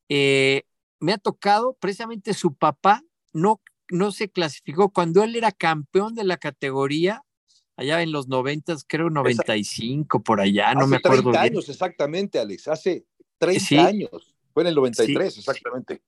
eh, 0.09 0.63
me 0.99 1.13
ha 1.13 1.17
tocado 1.17 1.77
precisamente 1.79 2.33
su 2.33 2.55
papá, 2.55 3.03
no, 3.33 3.61
no 3.89 4.11
se 4.11 4.29
clasificó 4.29 4.89
cuando 4.89 5.23
él 5.23 5.35
era 5.35 5.51
campeón 5.51 6.15
de 6.15 6.23
la 6.23 6.37
categoría, 6.37 7.21
allá 7.75 8.01
en 8.01 8.11
los 8.11 8.27
90, 8.27 8.75
creo 8.87 9.09
95, 9.09 10.23
por 10.23 10.41
allá, 10.41 10.73
no 10.73 10.87
me 10.87 10.97
acuerdo. 10.97 11.31
30 11.31 11.41
años 11.41 11.69
exactamente, 11.69 12.39
Alex, 12.39 12.67
hace 12.67 13.05
30 13.37 13.85
años. 13.85 14.35
Fue 14.53 14.63
en 14.63 14.67
el 14.67 14.75
93, 14.75 15.37
exactamente. 15.37 16.01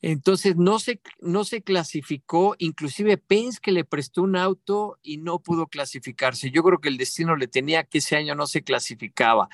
Entonces 0.00 0.56
no 0.56 0.78
se, 0.78 1.00
no 1.20 1.44
se 1.44 1.62
clasificó, 1.62 2.54
inclusive 2.58 3.18
Penske 3.18 3.72
le 3.72 3.84
prestó 3.84 4.22
un 4.22 4.36
auto 4.36 4.98
y 5.02 5.16
no 5.16 5.40
pudo 5.40 5.66
clasificarse. 5.66 6.52
Yo 6.52 6.62
creo 6.62 6.78
que 6.78 6.88
el 6.88 6.98
destino 6.98 7.36
le 7.36 7.48
tenía 7.48 7.82
que 7.82 7.98
ese 7.98 8.16
año 8.16 8.36
no 8.36 8.46
se 8.46 8.62
clasificaba. 8.62 9.48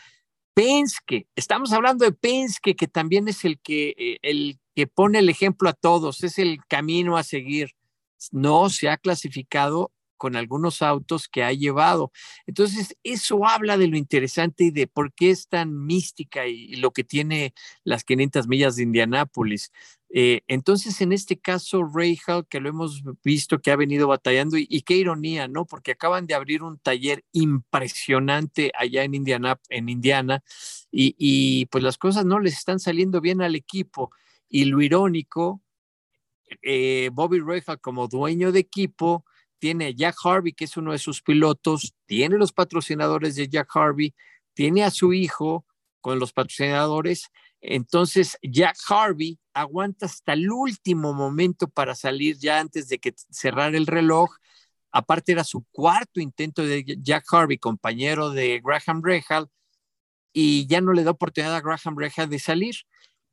Penske, 0.53 1.27
estamos 1.35 1.73
hablando 1.73 2.05
de 2.05 2.13
Penske, 2.13 2.77
que 2.77 2.89
también 2.89 3.27
es 3.27 3.45
el 3.45 3.59
que, 3.59 3.95
eh, 3.97 4.19
el 4.23 4.59
que 4.75 4.87
pone 4.87 5.19
el 5.19 5.31
ejemplo 5.31 5.69
a 5.69 5.73
todos, 5.73 6.23
es 6.23 6.39
el 6.39 6.59
camino 6.69 7.17
a 7.17 7.23
seguir. 7.23 7.71
No 8.31 8.69
se 8.69 8.89
ha 8.91 8.99
clasificado 8.99 9.93
con 10.17 10.37
algunos 10.37 10.83
autos 10.83 11.29
que 11.29 11.43
ha 11.43 11.53
llevado. 11.53 12.13
Entonces, 12.47 12.97
eso 13.03 13.47
habla 13.47 13.77
de 13.77 13.89
lo 13.89 13.97
interesante 13.97 14.65
y 14.65 14.71
de 14.71 14.87
por 14.87 15.13
qué 15.13 15.31
es 15.31 15.49
tan 15.49 15.85
mística 15.87 16.47
y, 16.47 16.77
lo 16.77 16.93
que 16.93 17.05
tiene 17.05 17.55
las 17.85 18.05
500 18.05 18.49
millas 18.49 18.77
de 18.77 18.83
Indianápolis. 18.83 19.73
Eh, 20.17 20.43
entonces, 20.47 21.01
en 21.01 21.13
este 21.13 21.39
caso, 21.41 21.81
Hall, 21.81 22.47
que 22.49 22.61
lo 22.61 22.69
hemos 22.69 23.03
visto 23.25 23.61
que 23.61 23.73
ha 23.73 23.77
venido 23.77 24.07
batallando, 24.07 24.57
y, 24.57 24.83
qué 24.83 24.97
ironía, 24.97 25.49
¿no? 25.49 25.65
Porque 25.65 25.93
acaban 25.93 26.27
de 26.27 26.35
abrir 26.35 26.63
un 26.63 26.79
taller 26.79 27.25
impresionante 27.33 28.71
allá 28.79 29.03
en 29.03 29.15
Indiana, 29.15 29.59
en 29.71 29.89
Indiana 29.89 30.45
y, 30.93 31.67
pues 31.67 31.83
las 31.83 31.99
cosas 31.99 32.25
no 32.25 32.39
les 32.39 32.55
están 32.55 32.79
saliendo 32.79 33.21
bien 33.21 33.43
al 33.43 33.57
equipo. 33.57 34.13
Y 34.49 34.67
lo 34.67 34.81
irónico, 34.83 35.61
eh, 36.63 37.11
Bobby 37.13 37.41
Rahal 37.41 37.81
como 37.81 38.07
dueño 38.07 38.53
de 38.53 38.61
equipo, 38.61 39.25
tiene 39.59 39.95
Jack 39.95 40.17
Harvey, 40.25 40.53
que 40.53 40.65
es 40.65 40.77
uno 40.77 40.93
de 40.93 40.99
sus 40.99 41.23
pilotos, 41.23 41.95
tiene 42.07 42.37
los 42.37 42.53
patrocinadores 42.53 43.37
de 43.37 43.49
Jack 43.49 43.69
Harvey, 43.75 44.15
tiene 44.53 44.85
a 44.85 44.91
su 44.91 45.13
hijo 45.13 45.65
con 46.01 46.19
los 46.19 46.33
patrocinadores. 46.33 47.31
Entonces, 47.61 48.39
Jack 48.43 48.77
Harvey 48.89 49.39
aguanta 49.55 50.07
hasta 50.07 50.35
el 50.35 50.51
último 50.51 51.15
momento 51.15 51.69
para 51.69 51.95
salir 51.95 52.37
ya 52.39 52.61
antes 52.61 52.89
de 52.89 52.99
que 52.99 53.15
cerrar 53.31 53.75
el 53.75 53.87
reloj. 53.87 54.37
Aparte, 54.93 55.33
era 55.33 55.45
su 55.45 55.65
cuarto 55.73 56.21
intento 56.21 56.65
de 56.65 56.85
Jack 57.01 57.25
Harvey, 57.33 57.59
compañero 57.59 58.31
de 58.31 58.61
Graham 58.63 59.03
Rahal, 59.03 59.49
y 60.33 60.67
ya 60.67 60.81
no 60.81 60.93
le 60.93 61.05
da 61.05 61.13
oportunidad 61.13 61.55
a 61.55 61.61
Graham 61.61 61.97
Rahal 61.97 62.29
de 62.29 62.39
salir. 62.39 62.75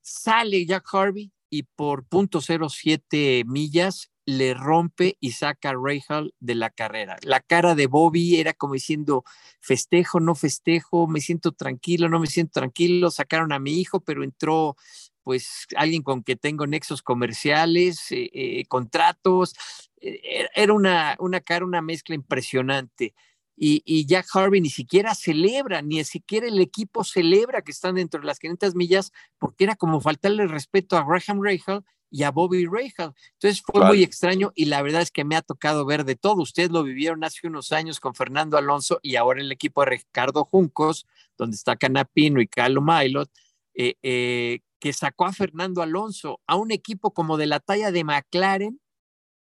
Sale 0.02 0.66
Jack 0.66 0.86
Harvey 0.94 1.32
y 1.50 1.64
por 1.64 2.08
.07 2.08 3.44
millas 3.46 4.11
le 4.26 4.54
rompe 4.54 5.18
y 5.20 5.32
saca 5.32 5.72
a 5.72 5.74
Rahal 5.74 6.34
de 6.40 6.56
la 6.56 6.70
carrera. 6.70 7.18
La 7.24 7.40
cara 7.40 7.76
de 7.76 7.88
Bobby 7.88 8.38
era 8.38 8.54
como 8.54 8.74
diciendo, 8.74 9.24
festejo, 9.60 10.20
no 10.20 10.36
festejo, 10.36 11.08
me 11.08 11.22
siento 11.22 11.52
tranquilo, 11.52 12.10
no 12.10 12.20
me 12.20 12.28
siento 12.28 12.60
tranquilo, 12.60 13.12
sacaron 13.12 13.52
a 13.52 13.60
mi 13.60 13.80
hijo, 13.80 14.00
pero 14.02 14.24
entró 14.24 14.76
pues 15.24 15.68
alguien 15.76 16.02
con 16.02 16.24
que 16.24 16.36
tengo 16.36 16.66
nexos 16.68 17.02
comerciales, 17.02 18.12
eh, 18.12 18.30
eh, 18.34 18.66
contratos, 18.68 19.54
eh, 20.00 20.48
era 20.56 20.74
una, 20.74 21.16
una 21.20 21.42
cara, 21.42 21.66
una 21.66 21.82
mezcla 21.82 22.16
impresionante. 22.16 23.14
Y, 23.56 23.84
y, 23.86 24.08
Jack 24.08 24.26
Harvey 24.34 24.60
ni 24.60 24.72
siquiera 24.72 25.14
celebra, 25.14 25.84
ni 25.84 26.04
siquiera 26.04 26.48
el 26.48 26.60
equipo 26.60 27.04
celebra 27.04 27.62
que 27.62 27.72
están 27.72 27.96
dentro 27.96 28.20
de 28.20 28.26
las 28.26 28.40
500 28.40 28.74
millas, 28.74 29.12
porque 29.38 29.66
era 29.66 29.76
como 29.76 30.02
faltarle 30.02 30.48
respeto 30.48 30.98
a 30.98 31.06
Graham 31.06 31.44
Rahal 31.44 31.84
y 32.12 32.24
a 32.24 32.32
Bobby 32.32 32.66
Rahal. 32.66 33.16
Entonces 33.34 33.64
fue 33.66 33.86
muy 33.86 34.04
extraño 34.04 34.52
y 34.54 34.66
la 34.66 34.82
verdad 34.82 35.02
es 35.02 35.12
que 35.12 35.24
me 35.24 35.38
ha 35.38 35.42
tocado 35.42 35.86
ver 35.86 36.04
de 36.04 36.16
todo. 36.16 36.42
Ustedes 36.42 36.70
lo 36.70 36.84
vivieron 36.84 37.24
hace 37.24 37.48
unos 37.48 37.72
años 37.72 38.00
con 38.00 38.14
Fernando 38.14 38.58
Alonso 38.58 39.00
y 39.02 39.16
ahora 39.16 39.42
el 39.42 39.52
equipo 39.52 39.82
de 39.82 39.92
Ricardo 39.92 40.44
Juncos, 40.44 41.08
donde 41.38 41.56
está 41.56 41.78
Canapino 41.78 42.42
y 42.42 42.48
Carlo 42.48 42.82
Mailot, 42.82 43.32
eh, 43.74 43.96
eh, 44.04 44.60
que 44.80 44.92
sacó 44.92 45.26
a 45.26 45.34
Fernando 45.34 45.82
Alonso 45.82 46.42
a 46.46 46.58
un 46.58 46.72
equipo 46.72 47.14
como 47.14 47.38
de 47.38 47.48
la 47.48 47.62
talla 47.62 47.92
de 47.92 48.04
McLaren, 48.04 48.82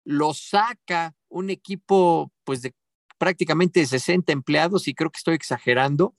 lo 0.03 0.33
saca 0.33 1.15
un 1.29 1.51
equipo 1.51 2.31
pues 2.43 2.63
de 2.63 2.73
prácticamente 3.19 3.79
de 3.79 3.85
60 3.85 4.31
empleados 4.31 4.87
y 4.87 4.95
creo 4.95 5.11
que 5.11 5.17
estoy 5.17 5.35
exagerando 5.35 6.15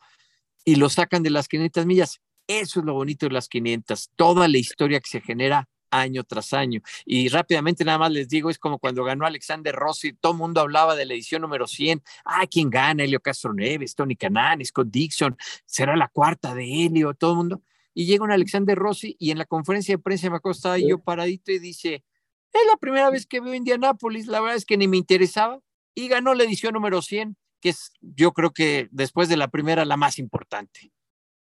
y 0.65 0.77
lo 0.77 0.89
sacan 0.89 1.23
de 1.23 1.31
las 1.31 1.49
500 1.49 1.87
millas. 1.87 2.21
Eso 2.47 2.81
es 2.81 2.87
lo 2.87 2.95
bonito 2.95 3.27
de 3.27 3.33
las 3.33 3.49
500, 3.49 4.11
toda 4.15 4.47
la 4.47 4.59
historia 4.59 5.01
que 5.01 5.09
se 5.09 5.21
genera 5.21 5.69
año 6.01 6.25
tras 6.25 6.53
año. 6.53 6.81
Y 7.05 7.29
rápidamente 7.29 7.85
nada 7.85 7.99
más 7.99 8.13
les 8.13 8.29
digo, 8.29 8.51
es 8.51 8.59
como 8.59 8.79
cuando 8.79 9.05
ganó 9.05 9.27
Alexander 9.27 9.75
Rossi, 9.75 10.13
todo 10.13 10.33
el 10.33 10.39
mundo 10.39 10.61
hablaba 10.61 10.97
de 10.97 11.07
la 11.07 11.15
edición 11.15 11.43
número 11.43 11.67
100, 11.67 12.03
ah, 12.25 12.47
¿quién 12.51 12.71
gana? 12.71 13.05
Helio 13.05 13.21
Castro 13.21 13.53
Neves, 13.53 13.95
Tony 13.95 14.17
Canan, 14.17 14.65
Scott 14.65 14.89
Dixon, 14.89 15.37
será 15.65 15.97
la 15.97 16.09
cuarta 16.09 16.55
de 16.55 16.65
Helio, 16.65 17.15
todo 17.15 17.33
el 17.33 17.37
mundo. 17.37 17.63
Y 17.95 18.07
llega 18.07 18.25
un 18.25 18.33
Alexander 18.33 18.77
Rossi 18.77 19.17
y 19.19 19.31
en 19.31 19.39
la 19.39 19.47
conferencia 19.47 19.95
de 19.95 20.03
prensa 20.03 20.29
me 20.29 20.37
acostaba 20.37 20.79
yo 20.79 20.99
paradito 20.99 21.51
y 21.51 21.59
dice, 21.59 22.05
es 22.53 22.67
la 22.71 22.77
primera 22.77 23.11
vez 23.11 23.27
que 23.27 23.41
veo 23.41 23.55
Indianápolis, 23.55 24.27
la 24.27 24.41
verdad 24.41 24.57
es 24.57 24.65
que 24.65 24.77
ni 24.77 24.89
me 24.89 24.97
interesaba 24.97 25.61
y 25.95 26.09
ganó 26.09 26.35
la 26.35 26.45
edición 26.45 26.75
número 26.75 27.01
100, 27.03 27.37
que 27.61 27.71
es 27.71 27.93
yo 28.01 28.33
creo 28.33 28.53
que 28.53 28.89
después 28.91 29.29
de 29.29 29.37
la 29.37 29.49
primera 29.49 29.85
la 29.85 29.97
más 29.97 30.19
importante. 30.19 30.93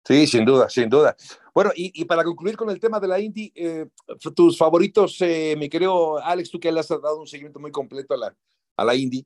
Sí, 0.06 0.26
sin 0.26 0.44
duda, 0.44 0.68
sin 0.68 0.88
duda. 0.88 1.16
Bueno, 1.54 1.70
y, 1.74 2.04
para 2.04 2.24
concluir 2.24 2.56
con 2.56 2.68
el 2.68 2.80
tema 2.80 3.00
de 3.00 3.08
la 3.08 3.20
Indy, 3.20 3.52
eh, 3.54 3.86
tus 4.34 4.58
favoritos, 4.58 5.16
eh, 5.20 5.54
mi 5.56 5.68
querido 5.68 6.18
Alex, 6.18 6.50
tú 6.50 6.58
que 6.58 6.70
le 6.70 6.80
has 6.80 6.88
dado 6.88 7.20
un 7.20 7.26
seguimiento 7.26 7.60
muy 7.60 7.70
completo 7.70 8.14
a 8.14 8.16
la, 8.16 8.36
a 8.76 8.84
la 8.84 8.94
Indy. 8.94 9.24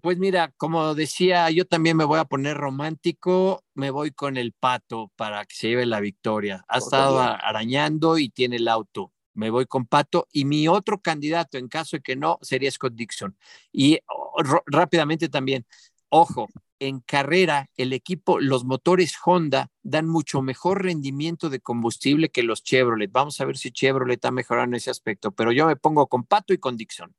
Pues 0.00 0.18
mira, 0.18 0.52
como 0.58 0.94
decía, 0.94 1.50
yo 1.50 1.64
también 1.64 1.96
me 1.96 2.04
voy 2.04 2.18
a 2.18 2.26
poner 2.26 2.58
romántico, 2.58 3.64
me 3.72 3.90
voy 3.90 4.10
con 4.10 4.36
el 4.36 4.52
pato 4.52 5.10
para 5.16 5.46
que 5.46 5.56
se 5.56 5.68
lleve 5.68 5.86
la 5.86 6.00
victoria. 6.00 6.62
Ha 6.68 6.78
estado 6.78 7.20
arañando 7.20 8.18
y 8.18 8.28
tiene 8.28 8.56
el 8.56 8.68
auto. 8.68 9.14
Me 9.32 9.50
voy 9.50 9.66
con 9.66 9.86
Pato 9.86 10.28
y 10.30 10.44
mi 10.44 10.68
otro 10.68 11.00
candidato, 11.00 11.58
en 11.58 11.68
caso 11.68 11.96
de 11.96 12.02
que 12.02 12.16
no, 12.16 12.38
sería 12.40 12.70
Scott 12.70 12.94
Dixon. 12.94 13.36
Y 13.72 13.98
oh, 14.06 14.42
rápidamente 14.66 15.28
también, 15.28 15.66
ojo, 16.08 16.48
en 16.78 17.00
carrera 17.00 17.68
el 17.76 17.92
equipo, 17.92 18.40
los 18.40 18.64
motores 18.64 19.16
Honda 19.24 19.70
dan 19.82 20.06
mucho 20.06 20.42
mejor 20.42 20.82
rendimiento 20.82 21.50
de 21.50 21.60
combustible 21.60 22.28
que 22.28 22.42
los 22.42 22.62
Chevrolet. 22.62 23.10
Vamos 23.10 23.40
a 23.40 23.44
ver 23.44 23.56
si 23.56 23.70
Chevrolet 23.70 24.16
está 24.16 24.30
mejorando 24.30 24.74
en 24.74 24.78
ese 24.78 24.90
aspecto, 24.90 25.32
pero 25.32 25.52
yo 25.52 25.66
me 25.66 25.76
pongo 25.76 26.06
con 26.06 26.24
Pato 26.24 26.52
y 26.52 26.58
con 26.58 26.76
Dixon. 26.76 27.14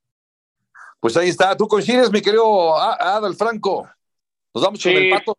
Pues 0.99 1.17
ahí 1.17 1.29
está, 1.29 1.55
tú 1.55 1.67
coincides, 1.67 2.11
mi 2.11 2.21
querido 2.21 2.75
Adal 2.77 3.35
Franco. 3.35 3.87
Nos 4.53 4.63
vamos 4.63 4.81
con 4.81 4.91
el 4.93 5.09
Pato. 5.09 5.35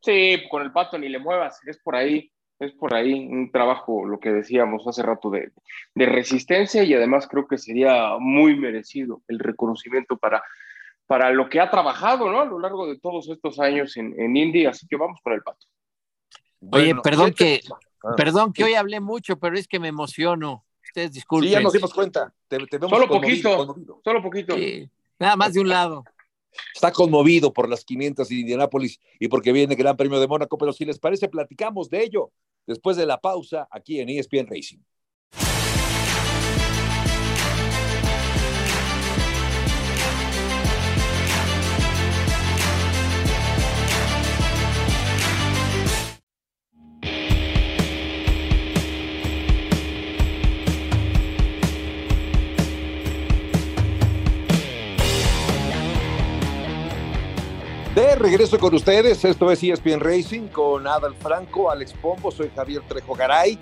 Sí, 0.00 0.42
con 0.50 0.62
el 0.62 0.72
Pato 0.72 0.98
ni 0.98 1.08
le 1.08 1.18
muevas, 1.18 1.60
es 1.66 1.78
por 1.78 1.94
ahí, 1.94 2.32
es 2.58 2.72
por 2.72 2.94
ahí 2.94 3.12
un 3.12 3.50
trabajo, 3.50 4.06
lo 4.06 4.18
que 4.18 4.30
decíamos 4.30 4.86
hace 4.86 5.02
rato, 5.02 5.30
de, 5.30 5.52
de 5.94 6.06
resistencia 6.06 6.82
y 6.82 6.94
además 6.94 7.28
creo 7.28 7.46
que 7.46 7.58
sería 7.58 8.16
muy 8.18 8.56
merecido 8.56 9.22
el 9.28 9.38
reconocimiento 9.38 10.16
para 10.16 10.42
para 11.10 11.32
lo 11.32 11.48
que 11.48 11.58
ha 11.58 11.68
trabajado 11.68 12.30
¿no? 12.30 12.40
a 12.40 12.44
lo 12.44 12.60
largo 12.60 12.86
de 12.86 12.96
todos 12.96 13.28
estos 13.28 13.58
años 13.58 13.96
en, 13.96 14.14
en 14.16 14.36
Indy, 14.36 14.66
así 14.66 14.86
que 14.86 14.94
vamos 14.94 15.18
con 15.24 15.32
el 15.32 15.42
pato. 15.42 15.66
Oye, 16.70 16.94
perdón 17.02 17.32
que, 17.32 17.62
ah, 18.04 18.14
perdón 18.16 18.52
que 18.52 18.62
hoy 18.62 18.74
hablé 18.74 19.00
mucho, 19.00 19.36
pero 19.36 19.58
es 19.58 19.66
que 19.66 19.80
me 19.80 19.88
emociono. 19.88 20.64
Ustedes 20.84 21.10
disculpen. 21.10 21.48
Sí, 21.48 21.52
ya 21.52 21.60
nos 21.62 21.72
dimos 21.72 21.92
cuenta. 21.92 22.32
solo 22.88 23.08
poquito, 23.08 23.76
solo 24.04 24.22
poquito. 24.22 24.54
nada 25.18 25.34
más 25.34 25.52
de 25.52 25.60
un 25.60 25.68
lado. 25.68 26.04
Está 26.72 26.92
conmovido 26.92 27.52
por 27.52 27.68
las 27.68 27.84
500 27.84 28.28
de 28.28 28.34
Indianápolis 28.36 29.00
y 29.18 29.26
porque 29.26 29.50
viene 29.50 29.74
el 29.74 29.80
Gran 29.80 29.96
Premio 29.96 30.20
de 30.20 30.28
Mónaco, 30.28 30.56
pero 30.58 30.72
si 30.72 30.84
les 30.84 31.00
parece, 31.00 31.28
platicamos 31.28 31.90
de 31.90 32.04
ello 32.04 32.30
después 32.68 32.96
de 32.96 33.06
la 33.06 33.20
pausa 33.20 33.66
aquí 33.72 33.98
en 33.98 34.10
ESPN 34.10 34.46
Racing. 34.46 34.78
De 57.94 58.14
regreso 58.14 58.56
con 58.60 58.72
ustedes, 58.72 59.24
esto 59.24 59.50
es 59.50 59.64
ESPN 59.64 59.98
Racing 59.98 60.46
con 60.46 60.86
Adal 60.86 61.12
Franco, 61.16 61.72
Alex 61.72 61.92
Pombo, 61.94 62.30
soy 62.30 62.48
Javier 62.54 62.82
Trejo 62.86 63.16
Garay. 63.16 63.58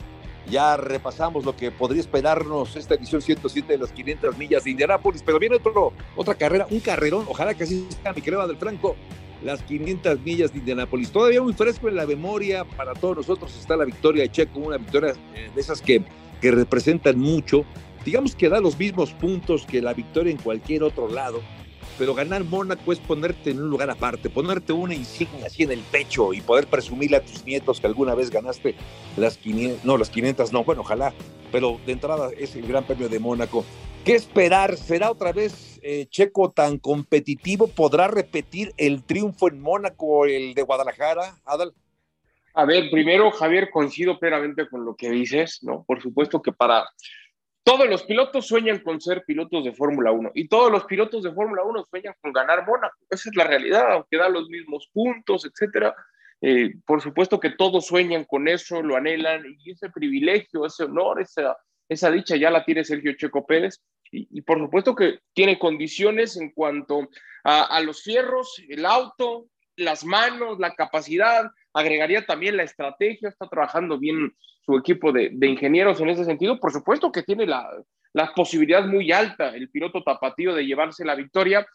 Ya 0.51 0.77
repasamos 0.77 1.47
lo 1.47 1.57
que 1.57 1.71
podría 1.71 2.03
esperarnos 2.03 2.77
esta 2.77 2.95
edición 2.95 3.23
107 3.23 3.73
de 3.73 3.79
las 3.79 3.91
500 3.91 4.37
millas 4.37 4.65
de 4.65 4.73
Indianápolis, 4.73 5.23
pero 5.25 5.39
viene 5.39 5.57
otro, 5.57 5.95
otra 6.15 6.35
carrera, 6.35 6.67
un 6.71 6.81
carrerón, 6.81 7.25
ojalá 7.27 7.55
que 7.55 7.65
así 7.65 7.89
sea, 8.03 8.13
mi 8.13 8.21
querido 8.21 8.43
Adal 8.43 8.59
Franco, 8.59 8.97
las 9.43 9.63
500 9.63 10.21
millas 10.21 10.53
de 10.53 10.59
Indianápolis. 10.59 11.11
Todavía 11.11 11.41
muy 11.41 11.55
fresco 11.55 11.89
en 11.89 11.97
la 11.97 12.05
memoria 12.05 12.67
para 12.67 12.93
todos 12.93 13.17
nosotros 13.17 13.57
está 13.59 13.77
la 13.77 13.87
victoria 13.87 14.25
de 14.25 14.31
Checo, 14.31 14.61
una 14.61 14.77
victoria 14.77 15.15
eh, 15.35 15.51
de 15.55 15.61
esas 15.61 15.81
que, 15.81 16.03
que 16.43 16.51
representan 16.51 17.19
mucho. 17.19 17.65
Digamos 18.05 18.37
que 18.37 18.51
da 18.51 18.61
los 18.61 18.79
mismos 18.79 19.11
puntos 19.13 19.65
que 19.65 19.81
la 19.81 19.95
victoria 19.95 20.31
en 20.31 20.39
cualquier 20.39 20.83
otro 20.83 21.09
lado 21.09 21.41
pero 21.99 22.15
ganar 22.15 22.45
Mónaco 22.45 22.93
es 22.93 23.01
ponerte 23.01 23.51
en 23.51 23.63
un 23.63 23.71
lugar 23.71 23.91
aparte, 23.91 24.31
ponerte 24.31 24.73
una 24.73 24.95
insignia 24.95 25.47
así 25.47 25.65
en 25.65 25.73
el 25.73 25.81
pecho 25.81 26.33
y 26.33 26.41
poder 26.41 26.69
presumirle 26.69 27.17
a 27.17 27.25
tus 27.25 27.45
nietos 27.45 27.81
que 27.81 27.89
alguna 27.89 28.15
vez 28.15 28.31
ganaste 28.31 28.77
las 29.17 29.37
500, 29.37 29.85
no, 29.85 29.99
las 29.99 30.09
500 30.09 30.53
no, 30.53 30.65
bueno, 30.65 30.83
ojalá, 30.83 31.13
pero 31.51 31.81
de 31.85 31.93
entrada 31.93 32.31
es 32.39 32.55
el 32.55 32.67
Gran 32.67 32.85
Premio 32.85 33.09
de 33.09 33.19
Mónaco. 33.19 33.65
¿Qué 34.05 34.15
esperar? 34.15 34.77
¿Será 34.77 35.11
otra 35.11 35.33
vez 35.33 35.81
eh, 35.83 36.07
Checo 36.09 36.51
tan 36.51 36.79
competitivo? 36.79 37.67
¿Podrá 37.67 38.09
repetir 38.09 38.73
el 38.77 39.03
triunfo 39.03 39.49
en 39.49 39.61
Mónaco, 39.61 40.25
el 40.25 40.55
de 40.55 40.63
Guadalajara, 40.63 41.37
Adal? 41.45 41.75
A 42.55 42.65
ver, 42.65 42.91
primero, 42.91 43.31
Javier, 43.31 43.71
coincido 43.71 44.19
plenamente 44.19 44.69
con 44.69 44.85
lo 44.85 44.97
que 44.97 45.11
dices, 45.11 45.61
¿no? 45.63 45.85
Por 45.87 46.01
supuesto 46.01 46.41
que 46.41 46.53
para 46.53 46.89
todos 47.69 47.87
los 47.87 48.03
pilotos 48.05 48.47
sueñan 48.47 48.79
con 48.79 48.99
ser 48.99 49.25
pilotos 49.27 49.63
de 49.63 49.75
Fórmula 49.75 50.11
1 50.11 50.31
y 50.35 50.49
todos 50.49 50.73
los 50.73 50.87
pilotos 50.87 51.23
de 51.23 51.33
Fórmula 51.33 51.65
1 51.65 51.85
sueñan 51.85 52.15
con 52.23 52.33
ganar 52.33 52.67
Mónaco. 52.67 52.97
Esa 53.11 53.29
es 53.29 53.37
la 53.37 53.45
realidad, 53.45 53.93
aunque 53.93 54.17
da 54.17 54.31
los 54.31 54.49
mismos 54.49 54.89
puntos, 54.91 55.45
etcétera. 55.45 55.95
Eh, 56.41 56.77
por 56.87 57.03
supuesto 57.03 57.39
que 57.39 57.51
todos 57.51 57.85
sueñan 57.85 58.25
con 58.25 58.49
eso, 58.49 58.81
lo 58.81 58.97
anhelan 58.97 59.43
y 59.59 59.73
ese 59.73 59.91
privilegio, 59.91 60.65
ese 60.65 60.85
honor, 60.85 61.21
esa, 61.21 61.59
esa 61.91 62.11
dicha 62.11 62.37
ya 62.37 62.51
la 62.51 62.65
tiene 62.65 62.85
Sergio 62.85 63.13
Checo 63.13 63.45
Pérez 63.45 63.83
y, 64.11 64.41
por 64.41 64.59
supuesto 64.59 64.95
que 64.95 65.19
tiene 65.35 65.59
condiciones 65.59 66.39
en 66.39 66.53
cuanto 66.53 67.11
a, 67.45 67.65
a 67.65 67.81
los 67.83 68.03
fierros, 68.03 68.63
el 68.67 68.87
auto, 68.87 69.49
las 69.79 70.05
manos, 70.05 70.59
la 70.59 70.75
capacidad, 70.75 71.51
agregaría 71.73 72.27
también 72.27 72.57
la 72.57 72.65
estrategia, 72.65 73.29
está 73.29 73.49
trabajando 73.49 73.99
bien 73.99 74.35
su 74.65 74.77
equipo 74.77 75.13
de, 75.13 75.31
ingenieros 75.43 76.01
en 76.01 76.11
ese 76.11 76.25
sentido. 76.25 76.59
Por 76.61 76.73
supuesto 76.73 77.11
que 77.11 77.23
tiene 77.23 77.47
la, 77.47 77.71
posibilidad 78.35 78.85
muy 78.85 79.13
alta 79.13 79.51
el 79.55 79.71
piloto 79.71 80.03
tapatío 80.03 80.55
de 80.55 80.67
llevarse 80.67 81.05
la 81.05 81.15
victoria, 81.15 81.67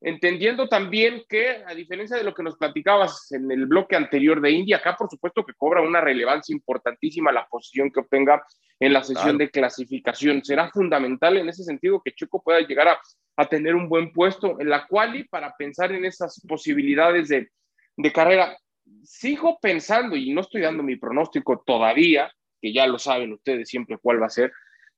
entendiendo 0.00 0.68
también 0.68 1.22
que, 1.28 1.62
a 1.64 1.74
diferencia 1.74 2.16
de 2.16 2.24
lo 2.24 2.34
que 2.34 2.42
nos 2.42 2.56
platicabas 2.56 3.30
en 3.30 3.50
el 3.52 3.66
bloque 3.66 3.94
anterior 3.94 4.40
de 4.40 4.50
India, 4.50 4.78
acá 4.78 4.96
por 4.96 5.08
supuesto 5.08 5.44
que 5.46 5.54
cobra 5.54 5.80
una 5.80 6.00
relevancia 6.00 6.52
importantísima 6.52 7.30
la 7.30 7.46
posición 7.46 7.90
que 7.92 8.00
obtenga 8.00 8.42
en 8.80 8.92
la 8.92 9.04
sesión 9.04 9.38
de 9.38 9.48
clasificación. 9.48 10.44
Será 10.44 10.68
fundamental 10.70 11.36
en 11.36 11.48
ese 11.48 11.62
sentido 11.62 12.02
que 12.04 12.12
Checo 12.12 12.42
pueda 12.42 12.60
llegar 12.60 12.88
a, 12.88 13.00
a 13.36 13.46
tener 13.46 13.74
un 13.74 13.88
buen 13.88 14.12
puesto 14.12 14.60
en 14.60 14.68
la 14.68 14.86
cual 14.86 15.16
y 15.16 15.24
para 15.24 15.54
pensar 15.56 15.92
en 15.92 16.04
esas 16.04 16.40
posibilidades 16.46 17.28
de, 17.28 17.48
de 17.96 18.12
carrera 18.12 18.56
sigo 19.04 19.58
pensando, 19.60 20.16
y 20.16 20.32
no 20.32 20.40
estoy 20.40 20.62
dando 20.62 20.82
mi 20.82 20.96
pronóstico 20.96 21.62
todavía, 21.64 22.30
que 22.60 22.72
ya 22.72 22.86
lo 22.86 22.98
saben 22.98 23.32
ustedes 23.32 23.68
siempre 23.68 23.98
cuál 23.98 24.22
va 24.22 24.26
a 24.26 24.30
ser, 24.30 24.52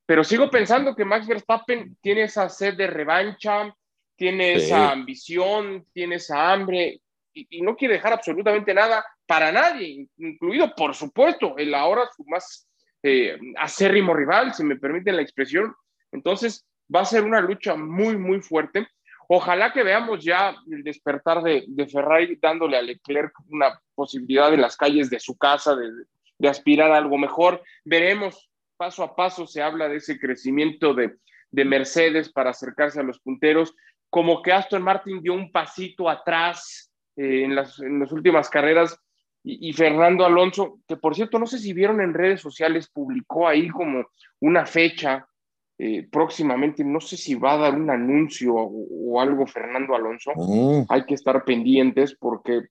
pero 0.07 0.23
sigo 0.23 0.51
pensando 0.51 0.95
que 0.95 1.05
Max 1.05 1.27
Verstappen 1.27 1.97
tiene 2.01 2.25
esa 2.25 2.49
sed 2.49 2.75
de 2.77 2.87
revancha, 2.87 3.75
tiene 4.17 4.55
esa 4.55 4.93
ambición, 4.93 5.87
tiene 5.93 6.17
esa 6.17 6.53
hambre 6.53 7.01
y, 7.33 7.63
no 7.63 7.75
quiere 7.75 7.95
dejar 7.95 8.13
absolutamente 8.13 8.73
nada 8.73 9.05
para 9.27 9.51
nadie, 9.51 10.07
incluido, 10.19 10.73
por 10.77 10.95
supuesto, 10.95 11.57
el 11.57 11.75
ahora 11.75 12.09
su 12.15 12.25
más 12.25 12.69
eh, 13.03 13.37
acérrimo 13.57 14.15
rival, 14.15 14.55
si 14.55 14.63
me 14.63 14.77
permiten 14.77 15.17
la 15.17 15.23
expresión. 15.23 15.75
Entonces, 16.13 16.65
va 16.95 17.01
a 17.01 17.05
ser 17.05 17.25
una 17.25 17.41
lucha 17.41 17.75
muy, 17.77 18.17
muy 18.17 18.41
fuerte. 18.41 18.89
Ojalá 19.29 19.73
que 19.73 19.83
veamos 19.83 20.23
ya 20.23 20.55
el 20.71 20.83
despertar 20.83 21.43
de, 21.43 21.65
Ferrari 21.91 22.39
dándole 22.41 22.77
a 22.77 22.83
Leclerc 22.83 23.33
una 23.49 23.81
posibilidad 23.95 24.53
en 24.53 24.61
las 24.61 24.77
calles 24.77 25.09
de 25.11 25.21
su 25.21 25.37
casa 25.37 25.75
de, 25.77 26.49
aspirar 26.49 26.93
a 26.93 26.99
algo 26.99 27.17
mejor. 27.17 27.63
Veremos 27.85 28.51
paso 28.77 29.03
a 29.03 29.17
paso, 29.17 29.47
se 29.47 29.63
habla 29.63 29.89
de 29.89 29.97
ese 29.97 30.19
crecimiento 30.19 30.95
de, 30.95 31.17
Mercedes 31.53 32.33
para 32.33 32.51
acercarse 32.51 32.99
a 32.99 33.05
los 33.05 33.21
punteros, 33.21 33.77
como 34.11 34.43
que 34.43 34.53
Aston 34.53 34.83
Martin 34.83 35.23
dio 35.23 35.33
un 35.33 35.53
pasito 35.53 36.11
atrás 36.11 36.93
eh, 37.17 37.45
en, 37.45 37.55
las, 37.55 37.79
últimas 37.79 38.51
carreras 38.51 38.99
y, 39.45 39.73
Fernando 39.73 40.25
Alonso, 40.25 40.81
que 40.89 40.97
por 40.97 41.15
cierto, 41.15 41.39
no 41.39 41.47
sé 41.47 41.59
si 41.59 41.73
vieron 41.73 42.01
en 42.01 42.13
redes 42.13 42.41
sociales, 42.41 42.89
publicó 42.89 43.47
ahí 43.47 43.69
como 43.69 44.05
una 44.41 44.67
fecha 44.67 45.29
eh, 45.77 46.07
próximamente, 46.09 46.85
no 46.85 47.01
sé 47.01 47.17
si 47.17 47.35
va 47.35 47.55
a 47.55 47.59
dar 47.59 47.75
un 47.75 47.91
anuncio 47.91 48.55
o, 48.55 49.21
algo 49.21 49.47
Fernando 49.47 49.95
Alonso, 49.95 50.33
mm. 50.37 50.85
hay 50.89 51.05
que 51.05 51.15
estar 51.15 51.45
pendientes 51.45 52.17
porque 52.19 52.69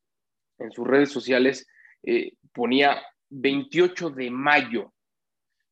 en 0.58 0.72
sus 0.72 0.88
redes 0.88 1.10
sociales 1.10 1.68
eh, 2.02 2.34
ponía 2.54 3.02
28 3.30 4.10
de 4.12 4.30
mayo. 4.32 4.94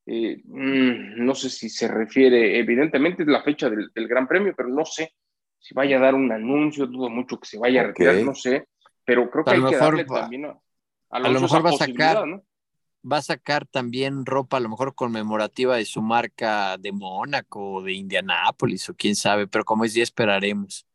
Eh, 0.04 0.42
mm, 0.44 1.24
no 1.24 1.34
sé 1.34 1.48
si 1.48 1.70
se 1.70 1.88
refiere, 1.88 2.58
evidentemente 2.58 3.22
es 3.22 3.28
la 3.28 3.42
fecha 3.42 3.70
del, 3.70 3.90
Gran 3.94 4.26
Premio, 4.26 4.52
pero 4.54 4.68
no 4.68 4.84
sé 4.84 5.14
si 5.58 5.72
vaya 5.74 5.96
a 5.96 6.00
dar 6.00 6.14
un 6.14 6.30
anuncio, 6.32 6.86
dudo 6.86 7.08
mucho 7.08 7.38
que 7.38 7.46
se 7.46 7.58
vaya 7.58 7.82
a 7.82 7.84
retirar, 7.84 8.16
no 8.16 8.34
sé, 8.34 8.66
pero 9.04 9.30
creo 9.30 9.44
que 9.44 9.50
hay 9.52 9.64
que 9.64 9.76
darle 9.76 10.04
también 10.04 10.46
a, 10.46 10.58
a, 11.08 11.20
lo 11.20 11.40
mejor 11.40 11.64
va 11.64 11.70
a 11.70 11.74
sacar, 11.74 12.24
va 13.10 13.18
a 13.18 13.22
sacar 13.22 13.66
también 13.66 14.24
ropa 14.26 14.56
a 14.56 14.60
lo 14.60 14.68
mejor 14.68 14.94
conmemorativa 14.94 15.76
de 15.76 15.84
su 15.84 16.02
marca 16.02 16.76
de 16.78 16.92
Mónaco, 16.92 17.82
de 17.82 17.92
Indianápolis 17.94 18.88
o 18.88 18.94
quién 18.94 19.16
sabe, 19.16 19.46
pero 19.46 19.64
como 19.64 19.84
es 19.84 19.94
ya 19.94 20.02
esperaremos. 20.02 20.86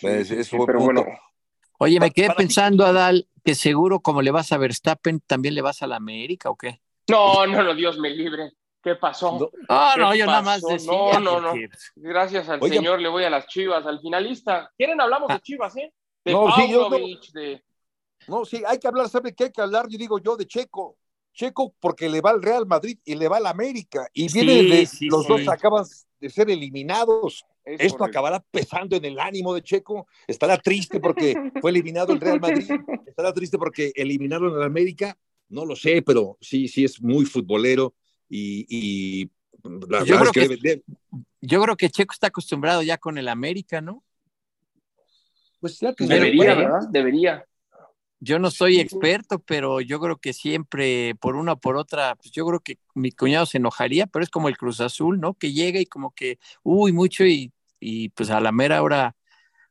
Pues, 0.00 0.28
pero 0.50 0.80
bueno. 0.80 1.04
Oye, 1.78 2.00
me 2.00 2.10
quedé 2.10 2.30
pensando, 2.34 2.86
Adal, 2.86 3.28
que 3.44 3.54
seguro 3.54 4.00
como 4.00 4.22
le 4.22 4.30
vas 4.30 4.52
a 4.52 4.58
Verstappen, 4.58 5.20
también 5.20 5.54
le 5.54 5.62
vas 5.62 5.82
a 5.82 5.86
la 5.86 5.96
América 5.96 6.48
o 6.48 6.56
qué? 6.56 6.80
No, 7.08 7.46
no, 7.46 7.62
no, 7.62 7.74
Dios 7.74 7.98
me 7.98 8.10
libre. 8.10 8.52
¿Qué 8.82 8.96
pasó? 8.96 9.38
No, 9.68 9.96
no, 9.96 10.14
yo 10.14 10.26
nada 10.26 10.42
más 10.42 10.60
decía. 10.62 10.90
No, 10.90 11.20
no, 11.20 11.40
no. 11.40 11.54
Gracias 11.94 12.48
al 12.48 12.60
Señor 12.62 13.00
le 13.00 13.08
voy 13.08 13.24
a 13.24 13.30
las 13.30 13.46
Chivas, 13.46 13.86
al 13.86 14.00
finalista. 14.00 14.72
¿Quieren 14.76 15.00
hablamos 15.00 15.28
de 15.28 15.34
ah. 15.34 15.40
Chivas, 15.40 15.76
eh? 15.76 15.92
De 16.24 16.32
no, 16.32 16.52
sí, 16.54 16.70
yo 16.70 16.88
de... 16.88 17.62
No, 18.26 18.44
sí, 18.44 18.62
hay 18.66 18.78
que 18.78 18.88
hablar, 18.88 19.08
¿sabe 19.08 19.34
qué 19.34 19.44
hay 19.44 19.52
que 19.52 19.60
hablar? 19.60 19.86
Yo 19.88 19.98
digo 19.98 20.18
yo 20.18 20.36
de 20.36 20.46
Checo. 20.46 20.96
Checo 21.32 21.74
porque 21.80 22.08
le 22.08 22.20
va 22.20 22.30
al 22.30 22.42
Real 22.42 22.66
Madrid 22.66 22.98
y 23.04 23.14
le 23.14 23.28
va 23.28 23.38
al 23.38 23.46
América. 23.46 24.06
Y 24.12 24.32
viene 24.32 24.62
de, 24.62 24.88
los 25.02 25.26
dos 25.26 25.46
acaban 25.48 25.84
de 26.20 26.30
ser 26.30 26.50
eliminados. 26.50 27.44
Esto 27.64 28.04
acabará 28.04 28.40
pesando 28.50 28.96
en 28.96 29.04
el 29.04 29.18
ánimo 29.18 29.54
de 29.54 29.62
Checo. 29.62 30.06
Estará 30.26 30.58
triste 30.58 31.00
porque 31.00 31.34
fue 31.60 31.70
eliminado 31.70 32.12
el 32.12 32.20
Real 32.20 32.40
Madrid. 32.40 32.68
Estará 33.06 33.32
triste 33.32 33.58
porque 33.58 33.92
eliminaron 33.94 34.54
al 34.54 34.62
América. 34.62 35.16
No 35.48 35.64
lo 35.64 35.76
sé, 35.76 36.02
pero 36.02 36.38
sí, 36.40 36.66
sí 36.66 36.84
es 36.84 37.00
muy 37.00 37.24
futbolero 37.24 37.94
y, 38.28 39.30
yo, 39.62 40.18
creo 40.18 40.32
que, 40.32 40.82
yo 41.40 41.62
creo 41.62 41.76
que 41.76 41.90
Checo 41.90 42.12
está 42.12 42.28
acostumbrado 42.28 42.82
ya 42.82 42.96
con 42.96 43.18
el 43.18 43.28
América, 43.28 43.80
¿no? 43.80 44.02
Pues 45.60 45.78
ya 45.78 45.94
que 45.94 46.06
debería, 46.06 46.54
¿verdad? 46.54 46.88
Debería. 46.90 47.46
Yo 48.24 48.38
no 48.38 48.52
soy 48.52 48.78
experto, 48.78 49.40
pero 49.40 49.80
yo 49.80 49.98
creo 49.98 50.16
que 50.16 50.32
siempre, 50.32 51.16
por 51.16 51.34
una 51.34 51.54
o 51.54 51.56
por 51.56 51.76
otra, 51.76 52.14
pues 52.14 52.30
yo 52.30 52.46
creo 52.46 52.60
que 52.60 52.78
mi 52.94 53.10
cuñado 53.10 53.46
se 53.46 53.58
enojaría, 53.58 54.06
pero 54.06 54.22
es 54.22 54.30
como 54.30 54.48
el 54.48 54.56
Cruz 54.56 54.80
Azul, 54.80 55.18
¿no? 55.18 55.34
Que 55.34 55.52
llega 55.52 55.80
y 55.80 55.86
como 55.86 56.14
que, 56.14 56.38
uy, 56.62 56.92
mucho 56.92 57.24
y, 57.24 57.52
y 57.80 58.10
pues 58.10 58.30
a 58.30 58.38
la 58.38 58.52
mera 58.52 58.80
hora, 58.80 59.16